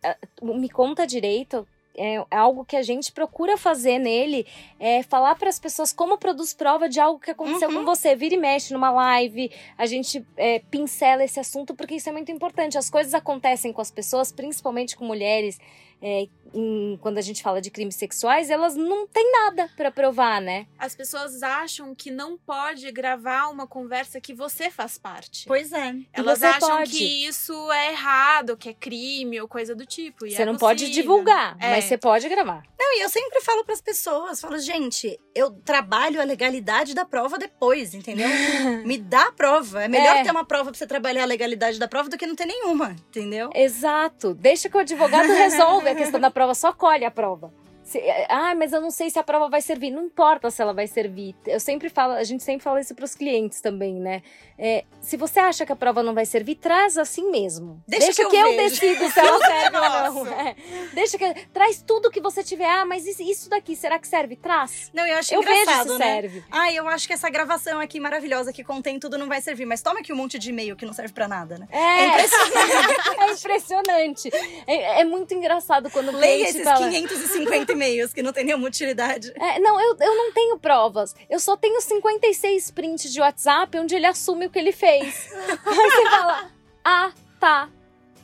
[0.04, 1.68] eh, Me conta direito.
[2.00, 4.46] É é algo que a gente procura fazer nele,
[4.80, 7.78] é falar para as pessoas como produz prova de algo que aconteceu Uhum.
[7.78, 8.16] com você.
[8.16, 12.32] Vira e mexe numa live, a gente é, pincela esse assunto, porque isso é muito
[12.32, 12.78] importante.
[12.78, 15.60] As coisas acontecem com as pessoas, principalmente com mulheres,
[16.02, 20.40] é, em- quando a gente fala de crimes sexuais, elas não têm nada para provar,
[20.42, 20.66] né?
[20.80, 25.46] As pessoas acham que não pode gravar uma conversa que você faz parte.
[25.46, 25.94] Pois é.
[26.14, 26.92] Elas você acham pode.
[26.92, 30.26] que isso é errado, que é crime ou coisa do tipo.
[30.26, 31.02] e Você é não pode possível.
[31.04, 31.72] divulgar, É.
[31.72, 32.64] mas você pode gravar.
[32.80, 37.38] Não, e eu sempre falo pras pessoas, falo, gente, eu trabalho a legalidade da prova
[37.38, 38.28] depois, entendeu?
[38.88, 39.84] Me dá a prova.
[39.84, 40.24] É melhor É.
[40.24, 42.96] ter uma prova pra você trabalhar a legalidade da prova do que não ter nenhuma,
[43.10, 43.50] entendeu?
[43.54, 44.34] Exato.
[44.34, 47.52] Deixa que o advogado resolve a questão da prova, só colhe a prova.
[47.88, 49.92] Se, ah, mas eu não sei se a prova vai servir.
[49.92, 51.34] Não importa se ela vai servir.
[51.46, 54.22] Eu sempre falo, a gente sempre fala isso pros clientes também, né?
[54.60, 57.82] É, se você acha que a prova não vai servir, traz assim mesmo.
[57.88, 58.82] Deixa que eu eu, vejo.
[58.82, 60.28] decido se ela serve ou não.
[60.34, 60.56] É.
[60.94, 62.68] Deixa que traz tudo que você tiver.
[62.68, 64.36] Ah, mas isso- daqui, será que serve?
[64.36, 64.92] Traz.
[64.94, 66.06] Não, eu acho eu vejo engraçado, se né?
[66.22, 66.44] serve.
[66.52, 69.82] Ai, eu acho que essa gravação aqui maravilhosa que contém tudo não vai servir, mas
[69.82, 71.68] toma aqui um monte de e-mail que não serve pra nada, né?
[71.72, 73.16] É, impressionante.
[73.18, 74.30] é impressionante.
[74.68, 76.90] É, é muito engraçado quando Leia esses fala...
[76.90, 79.32] 550 e-mails que não tem nenhuma utilidade.
[79.36, 81.16] É, não, eu, eu não tenho provas.
[81.30, 85.32] Eu só tenho 56 prints de WhatsApp onde ele assume o que ele fez.
[85.66, 86.52] Aí você fala:
[86.84, 87.70] Ah, tá.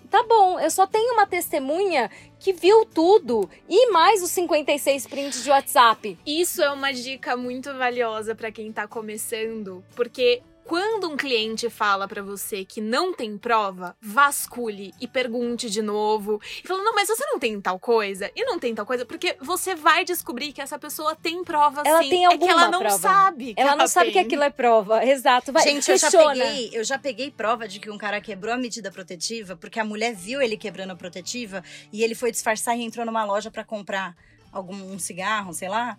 [0.10, 2.08] Tá bom, eu só tenho uma testemunha
[2.40, 6.20] que viu tudo e mais os 56 prints de WhatsApp.
[6.24, 12.08] Isso é uma dica muito valiosa pra quem tá começando, porque quando um cliente fala
[12.08, 16.42] pra você que não tem prova, vasculhe e pergunte de novo.
[16.64, 18.32] E fala, não, mas você não tem tal coisa?
[18.36, 22.02] E não tem tal coisa, porque você vai descobrir que essa pessoa tem prova Ela
[22.02, 22.10] sim.
[22.10, 22.98] tem é que ela alguma não prova.
[22.98, 23.54] sabe.
[23.54, 25.06] que Ela não sabe que aquilo é prova.
[25.06, 25.52] Exato.
[25.52, 28.58] Vai, Gente, eu já, peguei, eu já peguei prova de que um cara quebrou a
[28.58, 32.84] medida protetiva porque a mulher viu ele quebrando a protetiva e ele foi disfarçar e
[32.84, 34.16] entrou numa loja pra comprar
[34.52, 35.98] algum um cigarro, sei lá.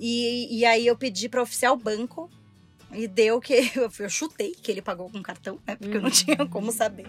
[0.00, 2.28] E, e aí eu pedi pra oficiar o banco
[2.92, 3.54] e deu que
[3.98, 5.76] eu, chutei que ele pagou com cartão, né?
[5.76, 6.14] Porque eu não Uhum.
[6.14, 7.06] tinha como saber.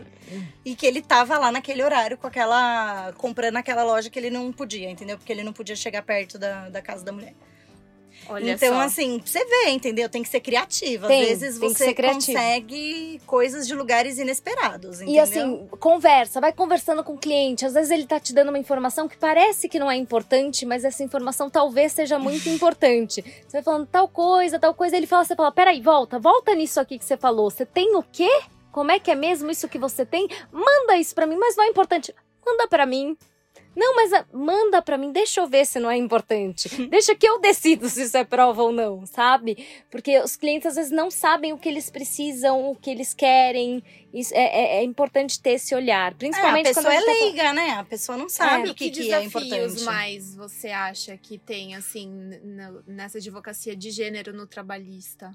[0.63, 3.13] E que ele tava lá naquele horário com aquela.
[3.17, 5.17] comprando naquela loja que ele não podia, entendeu?
[5.17, 7.33] Porque ele não podia chegar perto da, da casa da mulher.
[8.29, 8.81] Olha então, só.
[8.81, 10.09] assim, você ver, entendeu?
[10.09, 11.05] Tem que ser criativo.
[11.05, 15.15] Às Tem, vezes tem que você consegue coisas de lugares inesperados, entendeu?
[15.15, 17.65] E assim, conversa, vai conversando com o cliente.
[17.65, 20.83] Às vezes ele tá te dando uma informação que parece que não é importante, mas
[20.83, 23.21] essa informação talvez seja muito importante.
[23.21, 26.79] Você vai falando tal coisa, tal coisa, ele fala, você fala, peraí, volta, volta nisso
[26.79, 27.49] aqui que você falou.
[27.49, 28.29] Você tem o quê?
[28.71, 30.27] Como é que é mesmo isso que você tem?
[30.51, 32.13] Manda isso pra mim, mas não é importante.
[32.45, 33.15] Manda pra mim.
[33.75, 36.69] Não, mas a, manda para mim, deixa eu ver se não é importante.
[36.89, 39.65] deixa que eu decido se isso é prova ou não, sabe?
[39.89, 43.83] Porque os clientes às vezes não sabem o que eles precisam, o que eles querem.
[44.13, 47.05] Isso é, é, é importante ter esse olhar, principalmente é, a pessoa quando a é
[47.05, 47.69] tá leiga, né?
[47.71, 49.83] A pessoa não sabe o que, que, que é desafios importante.
[49.83, 52.11] mais você acha que tem assim
[52.85, 55.31] nessa advocacia de gênero no trabalhista?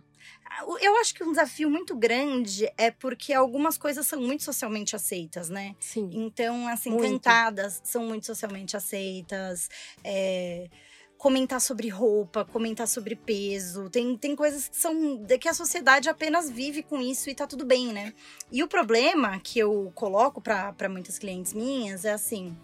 [0.81, 5.49] Eu acho que um desafio muito grande é porque algumas coisas são muito socialmente aceitas,
[5.49, 5.75] né?
[5.79, 6.09] Sim.
[6.13, 7.03] Então, assim, Muito.
[7.13, 9.69] cantadas são muito socialmente aceitas.
[10.05, 10.69] é,
[11.17, 13.91] comentar sobre roupa, comentar sobre peso.
[13.91, 15.17] Tem, tem coisas que são.
[15.17, 18.15] de que a sociedade apenas vive com isso e tá tudo bem, né?
[18.53, 22.57] E o problema que eu coloco para muitas clientes minhas é assim.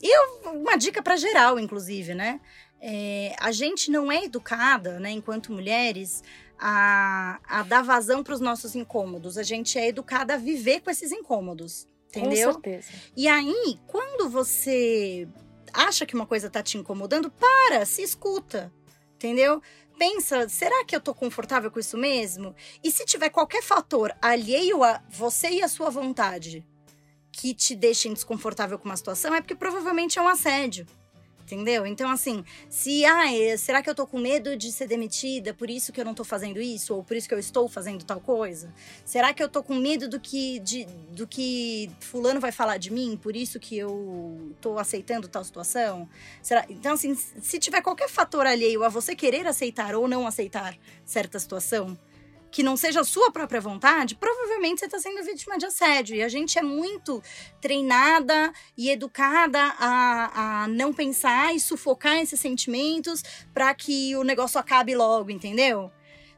[0.00, 2.40] E eu- uma dica para geral, inclusive, né?
[2.80, 6.22] É, a gente não é educada, né, enquanto mulheres,
[6.58, 9.38] a, a dar vazão para os nossos incômodos.
[9.38, 11.86] A gente é educada a viver com esses incômodos.
[12.08, 12.54] Entendeu?
[12.54, 12.88] Com certeza.
[13.16, 15.28] E aí, quando você
[15.72, 18.72] acha que uma coisa tá te incomodando, para, se escuta.
[19.14, 19.62] Entendeu?
[19.98, 22.54] Pensa, será que eu tô confortável com isso mesmo?
[22.82, 26.64] E se tiver qualquer fator alheio a você e a sua vontade
[27.32, 30.86] que te deixem desconfortável com uma situação, é porque provavelmente é um assédio.
[31.48, 31.86] Entendeu?
[31.86, 35.70] Então, assim, se, ah, é, será que eu tô com medo de ser demitida, por
[35.70, 38.20] isso que eu não tô fazendo isso, ou por isso que eu estou fazendo tal
[38.20, 38.70] coisa?
[39.02, 42.92] Será que eu tô com medo do que, de, do que fulano vai falar de
[42.92, 46.06] mim, por isso que eu tô aceitando tal situação?
[46.42, 46.66] Será?
[46.68, 51.38] Então, assim, se tiver qualquer fator alheio a você querer aceitar ou não aceitar certa
[51.38, 51.98] situação,
[52.50, 56.16] que não seja a sua própria vontade, provavelmente você está sendo vítima de assédio.
[56.16, 57.22] E a gente é muito
[57.60, 63.22] treinada e educada a, a não pensar e sufocar esses sentimentos
[63.52, 65.90] para que o negócio acabe logo, entendeu?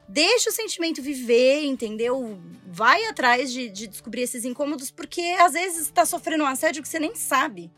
[0.07, 2.37] Deixa o sentimento viver, entendeu?
[2.67, 6.89] Vai atrás de, de descobrir esses incômodos, porque às vezes está sofrendo um assédio que
[6.89, 7.71] você nem sabe,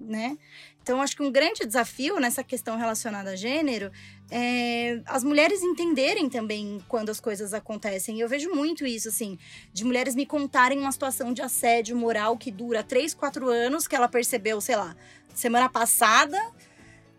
[0.00, 0.38] né?
[0.82, 3.92] Então, acho que um grande desafio nessa questão relacionada a gênero
[4.30, 8.20] é as mulheres entenderem também quando as coisas acontecem.
[8.20, 9.38] Eu vejo muito isso, assim,
[9.72, 13.96] de mulheres me contarem uma situação de assédio moral que dura três, quatro anos, que
[13.96, 14.94] ela percebeu, sei lá,
[15.34, 16.38] semana passada.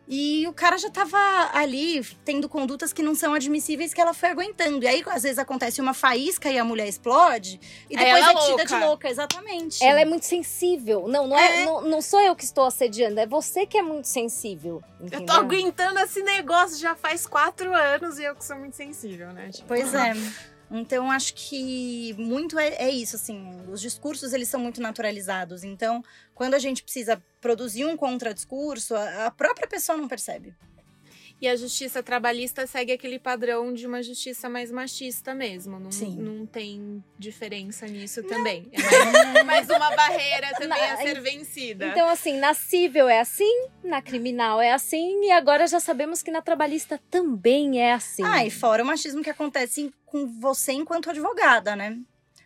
[0.07, 1.17] E o cara já tava
[1.53, 4.83] ali tendo condutas que não são admissíveis que ela foi aguentando.
[4.83, 7.59] E aí, às vezes, acontece uma faísca e a mulher explode.
[7.89, 8.65] E depois ela é tida louca.
[8.65, 9.83] de louca, exatamente.
[9.83, 11.07] Ela é muito sensível.
[11.07, 11.65] Não, não, é, É.
[11.65, 14.83] não, não sou eu que estou assediando, é você que é muito sensível.
[14.99, 15.25] Eu entendeu?
[15.27, 19.49] tô aguentando esse negócio já faz quatro anos e eu que sou muito sensível, né?
[19.49, 20.13] Tipo, Pois é.
[20.73, 23.45] Então, acho que muito é, é isso, assim.
[23.69, 25.65] Os discursos, eles são muito naturalizados.
[25.65, 26.01] Então,
[26.33, 30.55] quando a gente precisa produzir um contradiscurso, a, a própria pessoa não percebe.
[31.41, 35.79] E a justiça trabalhista segue aquele padrão de uma justiça mais machista mesmo.
[35.79, 36.15] Não, Sim.
[36.17, 38.69] não tem diferença nisso também.
[38.81, 41.87] É mais, mais uma barreira também a ser vencida.
[41.87, 46.29] Então, assim, na civil é assim, na criminal é assim, e agora já sabemos que
[46.29, 48.23] na trabalhista também é assim.
[48.23, 51.97] Ah, e fora o machismo que acontece com você enquanto advogada, né?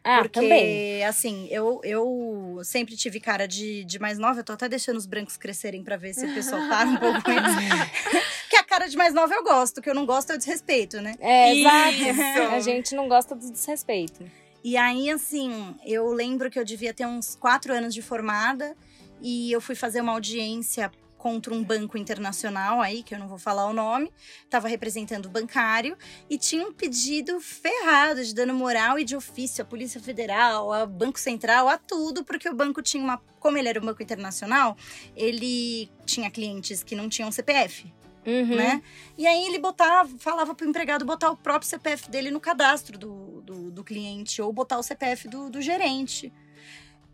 [0.07, 1.03] Ah, Porque, também.
[1.03, 4.39] assim, eu, eu sempre tive cara de, de mais nova.
[4.39, 7.21] Eu tô até deixando os brancos crescerem pra ver se o pessoal para um pouco
[7.31, 8.44] a
[8.75, 9.77] cara de mais nova eu gosto.
[9.77, 11.15] O que eu não gosto é o desrespeito, né?
[11.19, 12.51] É, exato.
[12.53, 14.29] A gente não gosta do desrespeito.
[14.63, 18.75] E aí, assim, eu lembro que eu devia ter uns quatro anos de formada
[19.21, 23.39] e eu fui fazer uma audiência contra um banco internacional aí, que eu não vou
[23.39, 24.11] falar o nome,
[24.47, 25.97] tava representando o bancário
[26.29, 30.85] e tinha um pedido ferrado de dano moral e de ofício à Polícia Federal, ao
[30.85, 33.17] Banco Central, a tudo, porque o banco tinha uma.
[33.39, 34.75] Como ele era um banco internacional,
[35.15, 37.91] ele tinha clientes que não tinham CPF
[38.25, 38.55] Uhum.
[38.55, 38.81] né?
[39.17, 43.41] E aí ele botava, falava pro empregado botar o próprio CPF dele no cadastro do,
[43.41, 46.33] do, do cliente, ou botar o CPF do, do gerente.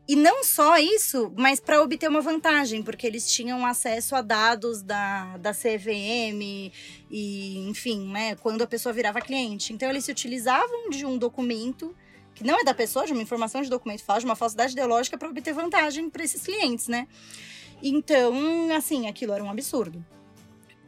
[0.07, 4.81] E não só isso, mas para obter uma vantagem, porque eles tinham acesso a dados
[4.81, 6.71] da, da CVM
[7.09, 9.71] e, enfim, né, quando a pessoa virava cliente.
[9.71, 11.95] Então eles se utilizavam de um documento
[12.33, 15.17] que não é da pessoa, de uma informação de documento falso, de uma falsidade ideológica
[15.17, 17.07] para obter vantagem para esses clientes, né?
[17.81, 18.33] Então,
[18.75, 20.03] assim, aquilo era um absurdo.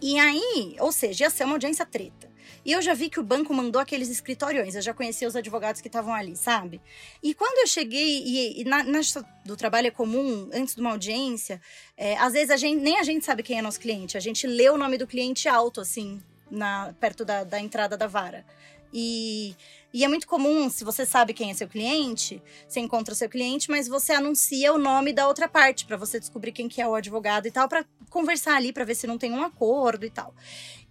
[0.06, 2.30] E aí, ou seja, ia ser uma audiência treta.
[2.66, 5.80] E eu já vi que o banco mandou aqueles escritoriões, eu já conhecia os advogados
[5.80, 6.82] que estavam ali, sabe?
[7.24, 9.00] E quando eu cheguei, e, e na, na
[9.46, 11.62] do trabalho é comum, antes de uma audiência,
[11.96, 14.46] é, às vezes a gente, nem a gente sabe quem é nosso cliente, a gente
[14.46, 18.46] lê o nome do cliente alto, assim, na, perto da, da entrada da vara.
[18.94, 19.56] E,
[19.94, 23.70] e é muito comum, se você sabe quem é seu cliente, você encontra seu cliente,
[23.70, 26.96] mas você anuncia o nome da outra parte para você descobrir quem que é o
[26.96, 30.34] advogado e tal, para conversar ali para ver se não tem um acordo e tal.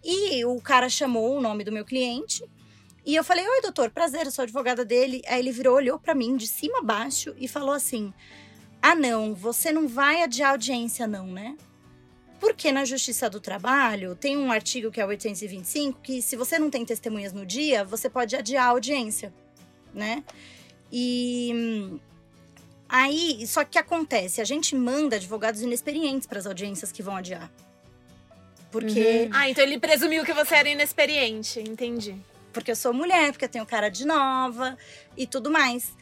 [0.05, 2.49] E o cara chamou o nome do meu cliente
[3.05, 5.21] e eu falei: "Oi, doutor, prazer, eu sou advogada dele".
[5.27, 8.15] Aí ele virou, olhou para mim de cima a baixo e falou assim:
[8.81, 11.57] "Ah, não, você não vai adiar audiência não, né?"
[12.43, 16.59] Porque na Justiça do Trabalho tem um artigo que é o 825 que se você
[16.59, 19.33] não tem testemunhas no dia, você pode adiar a audiência,
[19.95, 20.25] né?
[20.91, 22.01] E
[22.89, 27.49] aí, só que acontece, a gente manda advogados inexperientes para as audiências que vão adiar.
[28.73, 29.31] Porque uhum.
[29.33, 32.17] Ah, então ele presumiu que você era inexperiente, entendi.
[32.53, 34.77] Porque eu sou mulher, porque eu tenho cara de nova
[35.17, 35.93] e tudo mais.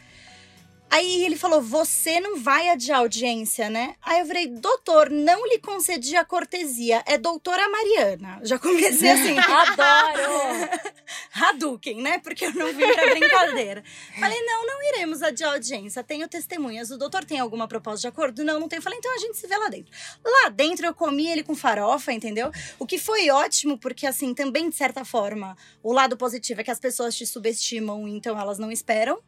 [0.91, 3.95] Aí ele falou: Você não vai adiar audiência, né?
[4.03, 7.03] Aí eu falei: Doutor, não lhe concedi a cortesia.
[7.07, 8.41] É doutora Mariana.
[8.43, 9.39] Já comecei assim.
[9.39, 10.69] Adoro!
[11.33, 12.19] Hadouken, né?
[12.19, 13.85] Porque eu não vim pra brincadeira.
[14.19, 16.03] Falei: Não, não iremos adiar audiência.
[16.03, 16.91] Tenho testemunhas.
[16.91, 18.43] O doutor tem alguma proposta de acordo?
[18.43, 18.81] Não, não tem.
[18.81, 19.93] Falei: Então a gente se vê lá dentro.
[20.25, 22.51] Lá dentro eu comi ele com farofa, entendeu?
[22.81, 26.71] O que foi ótimo, porque assim, também de certa forma, o lado positivo é que
[26.71, 29.21] as pessoas te subestimam, então elas não esperam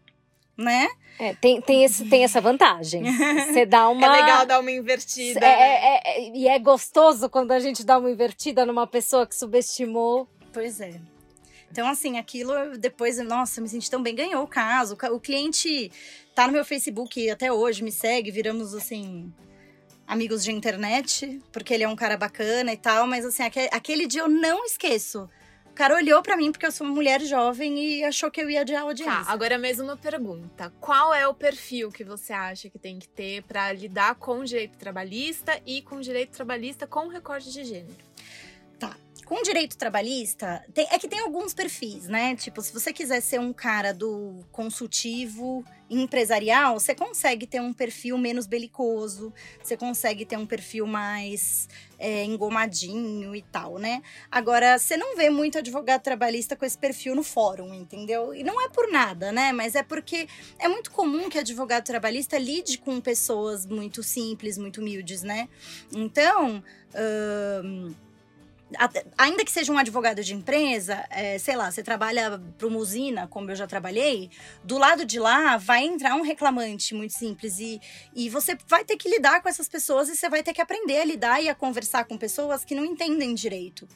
[0.57, 0.89] né?
[1.19, 3.05] É, tem, tem, esse, tem essa vantagem.
[3.47, 4.07] Você dá uma.
[4.07, 5.45] É legal dar uma invertida.
[5.45, 9.35] É, é, é, e é gostoso quando a gente dá uma invertida numa pessoa que
[9.35, 10.29] subestimou.
[10.53, 11.01] Pois é.
[11.71, 14.97] Então, assim, aquilo depois, nossa, me senti tão bem, ganhou o caso.
[15.11, 15.91] O cliente
[16.35, 19.33] tá no meu Facebook até hoje, me segue, viramos assim.
[20.07, 24.23] Amigos de internet, porque ele é um cara bacana e tal, mas assim, aquele dia
[24.23, 25.31] eu não esqueço
[25.73, 28.51] o cara olhou para mim porque eu sou uma mulher jovem e achou que eu
[28.51, 29.25] ia de audiência.
[29.25, 30.71] Tá, agora mesmo uma pergunta.
[30.79, 34.45] Qual é o perfil que você acha que tem que ter para lidar com o
[34.45, 37.97] direito trabalhista e com o direito trabalhista com recorte de gênero?
[38.79, 38.95] Tá.
[39.25, 42.37] Com direito trabalhista, tem, é que tem alguns perfis, né?
[42.37, 48.17] Tipo, se você quiser ser um cara do consultivo empresarial, você consegue ter um perfil
[48.17, 49.33] menos belicoso,
[49.63, 51.69] você consegue ter um perfil mais
[51.99, 54.03] é, engomadinho e tal, né?
[54.31, 58.35] Agora, você não vê muito advogado trabalhista com esse perfil no fórum, entendeu?
[58.35, 59.53] E não é por nada, né?
[59.53, 60.27] Mas é porque
[60.59, 65.49] é muito comum que advogado trabalhista lide com pessoas muito simples, muito humildes, né?
[65.95, 66.63] Então.
[66.95, 68.12] Uh
[69.17, 73.27] ainda que seja um advogado de empresa, é, sei lá, você trabalha para uma usina,
[73.27, 74.31] como eu já trabalhei,
[74.65, 77.81] do lado de lá vai entrar um reclamante muito simples e,
[78.15, 81.01] e você vai ter que lidar com essas pessoas e você vai ter que aprender
[81.01, 83.89] a lidar e a conversar com pessoas que não entendem direito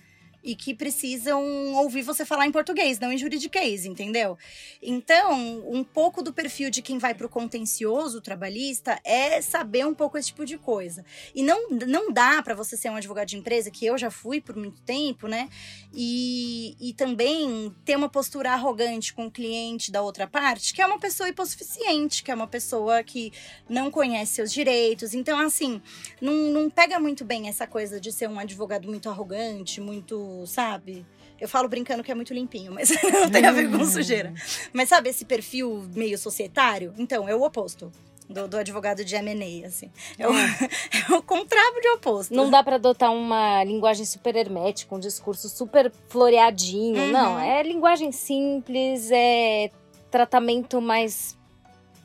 [0.46, 4.38] e que precisam ouvir você falar em português, não em juridiquês, entendeu?
[4.80, 5.34] Então,
[5.68, 10.16] um pouco do perfil de quem vai para o contencioso trabalhista é saber um pouco
[10.16, 11.04] esse tipo de coisa.
[11.34, 14.40] E não, não dá para você ser um advogado de empresa, que eu já fui
[14.40, 15.48] por muito tempo, né?
[15.92, 20.86] E, e também ter uma postura arrogante com o cliente da outra parte, que é
[20.86, 23.32] uma pessoa hipossuficiente, que é uma pessoa que
[23.68, 25.12] não conhece seus direitos.
[25.12, 25.82] Então, assim,
[26.20, 31.06] não, não pega muito bem essa coisa de ser um advogado muito arrogante, muito sabe?
[31.40, 34.32] Eu falo brincando que é muito limpinho, mas não tem a ver com sujeira.
[34.72, 36.92] Mas sabe esse perfil meio societário?
[36.98, 37.92] Então, é o oposto.
[38.28, 39.88] Do, do advogado de M&A, assim.
[40.18, 42.34] É o, é o contrário de oposto.
[42.34, 47.02] Não dá para adotar uma linguagem super hermética, um discurso super floreadinho.
[47.02, 47.12] Uhum.
[47.12, 49.70] Não, é linguagem simples, é
[50.10, 51.35] tratamento mais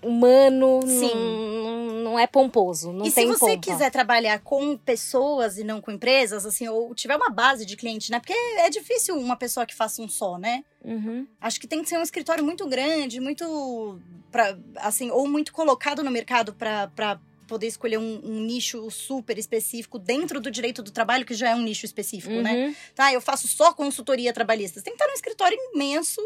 [0.04, 1.14] humano, Sim.
[1.16, 3.62] Não, não é pomposo, não e tem se você pompa.
[3.62, 8.12] quiser trabalhar com pessoas e não com empresas, assim, ou tiver uma base de cliente,
[8.12, 8.20] né?
[8.20, 10.64] Porque é difícil uma pessoa que faça um só, né?
[10.84, 11.26] Uhum.
[11.40, 14.00] Acho que tem que ser um escritório muito grande, muito,
[14.32, 17.20] pra, assim, ou muito colocado no mercado para
[17.52, 21.56] poder escolher um, um, nicho super específico dentro do direito do trabalho, que já é
[21.56, 22.54] um nicho específico, né?
[22.54, 22.68] uhum.
[22.70, 22.76] né?
[22.96, 24.80] Tá, eu faço só consultoria trabalhista.
[24.80, 26.22] Você tem que estar num escritório imenso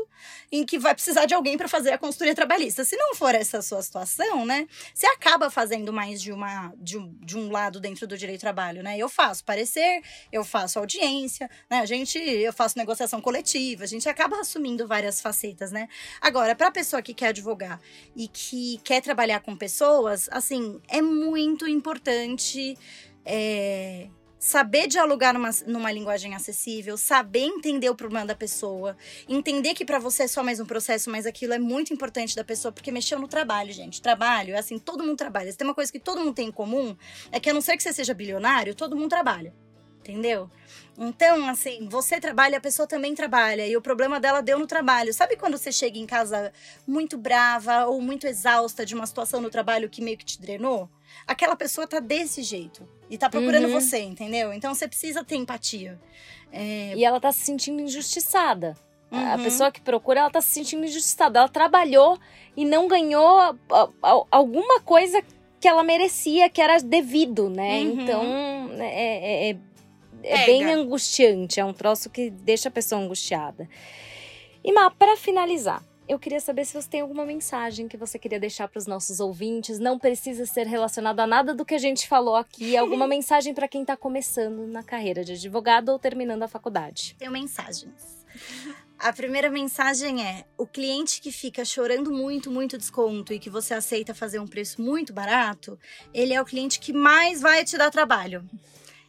[0.51, 2.85] em que vai precisar de alguém para fazer a consultoria trabalhista.
[2.85, 4.67] Se não for essa sua situação, né?
[4.93, 8.41] Você acaba fazendo mais de uma de um, de um lado dentro do direito do
[8.41, 8.95] trabalho, né?
[8.95, 11.79] Eu faço parecer, eu faço audiência, né?
[11.79, 15.89] A gente, eu faço negociação coletiva, a gente acaba assumindo várias facetas, né?
[16.21, 17.81] Agora, para a pessoa que quer advogar
[18.15, 22.77] e que quer trabalhar com pessoas, assim, é muito importante
[23.25, 24.07] é,
[24.45, 28.95] saber dialogar numa, numa linguagem acessível, saber entender o problema da pessoa,
[29.27, 32.43] entender que para você é só mais um processo, mas aquilo é muito importante da
[32.43, 34.01] pessoa, porque mexeu no trabalho, gente.
[34.01, 35.51] Trabalho, é assim, todo mundo trabalha.
[35.51, 36.95] Se tem uma coisa que todo mundo tem em comum,
[37.31, 39.64] é que a não ser que você seja bilionário, todo mundo trabalha.
[40.05, 40.47] Entendeu?
[40.97, 43.67] Então, assim, você trabalha, a pessoa também trabalha.
[43.67, 45.11] E o problema dela deu no trabalho.
[45.13, 46.53] Sabe quando você chega em casa
[46.87, 50.87] muito brava ou muito exausta de uma situação no trabalho que meio que te drenou?
[51.25, 52.87] Aquela pessoa tá desse jeito.
[53.09, 53.73] E tá procurando uhum.
[53.73, 54.53] você, entendeu?
[54.53, 55.99] Então você precisa ter empatia.
[56.51, 56.93] É...
[56.95, 58.77] E ela tá se sentindo injustiçada.
[59.11, 59.33] Uhum.
[59.33, 61.39] A pessoa que procura, ela tá se sentindo injustiçada.
[61.39, 62.19] Ela trabalhou
[62.55, 63.57] e não ganhou
[64.31, 65.21] alguma coisa
[65.59, 67.81] que ela merecia, que era devido, né?
[67.81, 68.01] Uhum.
[68.01, 68.23] Então,
[68.79, 69.57] é, é, é
[70.25, 73.67] é bem angustiante, é um troço que deixa a pessoa angustiada.
[74.63, 78.39] E Má, para finalizar, eu queria saber se você tem alguma mensagem que você queria
[78.39, 79.79] deixar para os nossos ouvintes.
[79.79, 82.77] Não precisa ser relacionado a nada do que a gente falou aqui.
[82.77, 87.15] Alguma mensagem para quem está começando na carreira de advogado ou terminando a faculdade.
[87.17, 88.23] Tenho mensagens.
[88.99, 93.73] A primeira mensagem é: o cliente que fica chorando muito, muito desconto e que você
[93.73, 95.77] aceita fazer um preço muito barato,
[96.13, 98.47] ele é o cliente que mais vai te dar trabalho.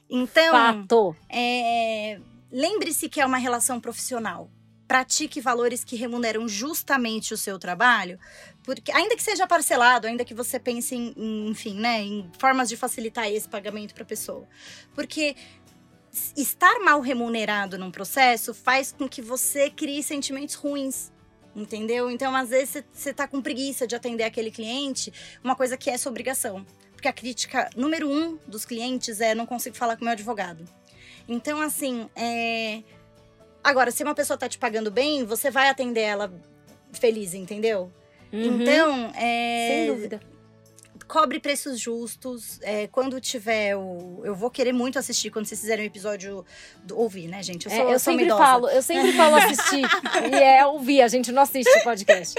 [0.08, 1.16] Então, Fato.
[1.28, 4.50] é, lembre-se que é uma relação profissional.
[4.86, 8.20] Pratique valores que remuneram justamente o seu trabalho,
[8.62, 12.68] porque ainda que seja parcelado, ainda que você pense em, em enfim, né, em formas
[12.68, 14.46] de facilitar esse pagamento para a pessoa,
[14.94, 15.34] porque
[16.36, 21.12] estar mal remunerado num processo faz com que você crie sentimentos ruins.
[21.54, 22.10] Entendeu?
[22.10, 25.10] Então, às vezes, você tá com preguiça de atender aquele cliente,
[25.42, 26.66] uma coisa que é sua obrigação.
[26.96, 30.64] Porque a crítica número um dos clientes é não consigo falar com meu advogado.
[31.28, 32.82] Então, assim, é...
[33.62, 36.32] agora, se uma pessoa tá te pagando bem, você vai atender ela
[36.92, 37.92] feliz, entendeu?
[38.32, 38.62] Uhum.
[38.62, 39.68] Então, é...
[39.68, 40.20] Sem dúvida.
[41.06, 42.58] Cobre preços justos.
[42.62, 44.22] É, quando tiver o.
[44.24, 46.44] Eu vou querer muito assistir quando vocês fizerem o episódio
[46.84, 47.66] do ouvir, né, gente?
[47.66, 49.82] Eu, É, sou, eu, eu uma sempre falo, eu sempre falo assistir.
[50.32, 52.34] e é ouvir, a gente não assiste o podcast.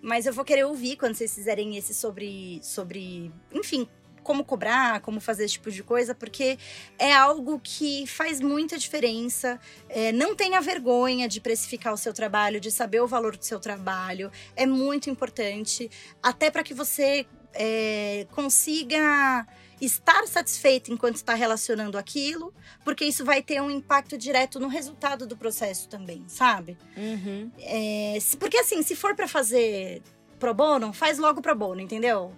[0.00, 2.60] Mas eu vou querer ouvir quando vocês fizerem esse sobre.
[2.62, 3.30] sobre.
[3.52, 3.88] Enfim.
[4.22, 6.58] Como cobrar, como fazer esse tipo de coisa, porque
[6.98, 9.60] é algo que faz muita diferença.
[9.86, 13.60] É, não tenha vergonha de precificar o seu trabalho, de saber o valor do seu
[13.60, 14.32] trabalho.
[14.56, 15.90] É muito importante,
[16.22, 19.46] até para que você é, consiga
[19.80, 22.52] estar satisfeito enquanto está relacionando aquilo,
[22.84, 26.78] porque isso vai ter um impacto direto no resultado do processo também, sabe?
[26.96, 27.50] Uhum.
[27.58, 30.02] É, porque assim, se for para fazer
[30.38, 32.32] pro bono, faz logo pro bono, entendeu?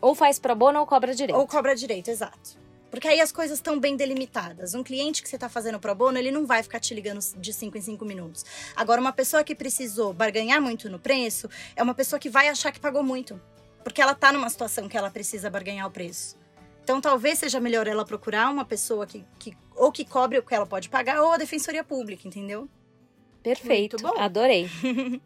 [0.00, 1.38] Ou faz pro bono ou cobra direito.
[1.38, 2.66] Ou cobra direito, exato.
[2.90, 4.74] Porque aí as coisas estão bem delimitadas.
[4.74, 7.52] Um cliente que você está fazendo pro bono, ele não vai ficar te ligando de
[7.52, 8.44] 5 em 5 minutos.
[8.74, 12.70] Agora, uma pessoa que precisou barganhar muito no preço, é uma pessoa que vai achar
[12.72, 13.40] que pagou muito.
[13.86, 16.36] Porque ela tá numa situação que ela precisa barganhar o preço.
[16.82, 20.52] Então, talvez seja melhor ela procurar uma pessoa que, que ou que cobre o que
[20.52, 22.68] ela pode pagar, ou a defensoria pública, entendeu?
[23.44, 23.96] Perfeito.
[24.02, 24.20] Muito bom.
[24.20, 24.68] Adorei.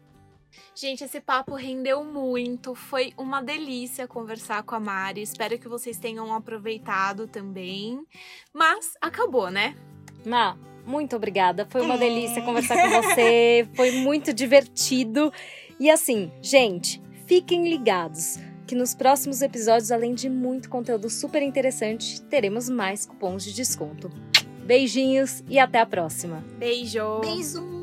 [0.75, 2.75] Gente, esse papo rendeu muito.
[2.75, 5.23] Foi uma delícia conversar com a Mari.
[5.23, 8.05] Espero que vocês tenham aproveitado também.
[8.53, 9.75] Mas acabou, né?
[10.23, 10.55] Má,
[10.85, 11.65] muito obrigada.
[11.67, 11.97] Foi uma Hum.
[11.97, 13.67] delícia conversar com você.
[13.75, 15.33] Foi muito divertido.
[15.79, 18.37] E assim, gente, fiquem ligados
[18.71, 24.09] que nos próximos episódios, além de muito conteúdo super interessante, teremos mais cupons de desconto.
[24.65, 26.41] Beijinhos e até a próxima.
[26.57, 27.19] Beijo!
[27.19, 27.80] Beijo!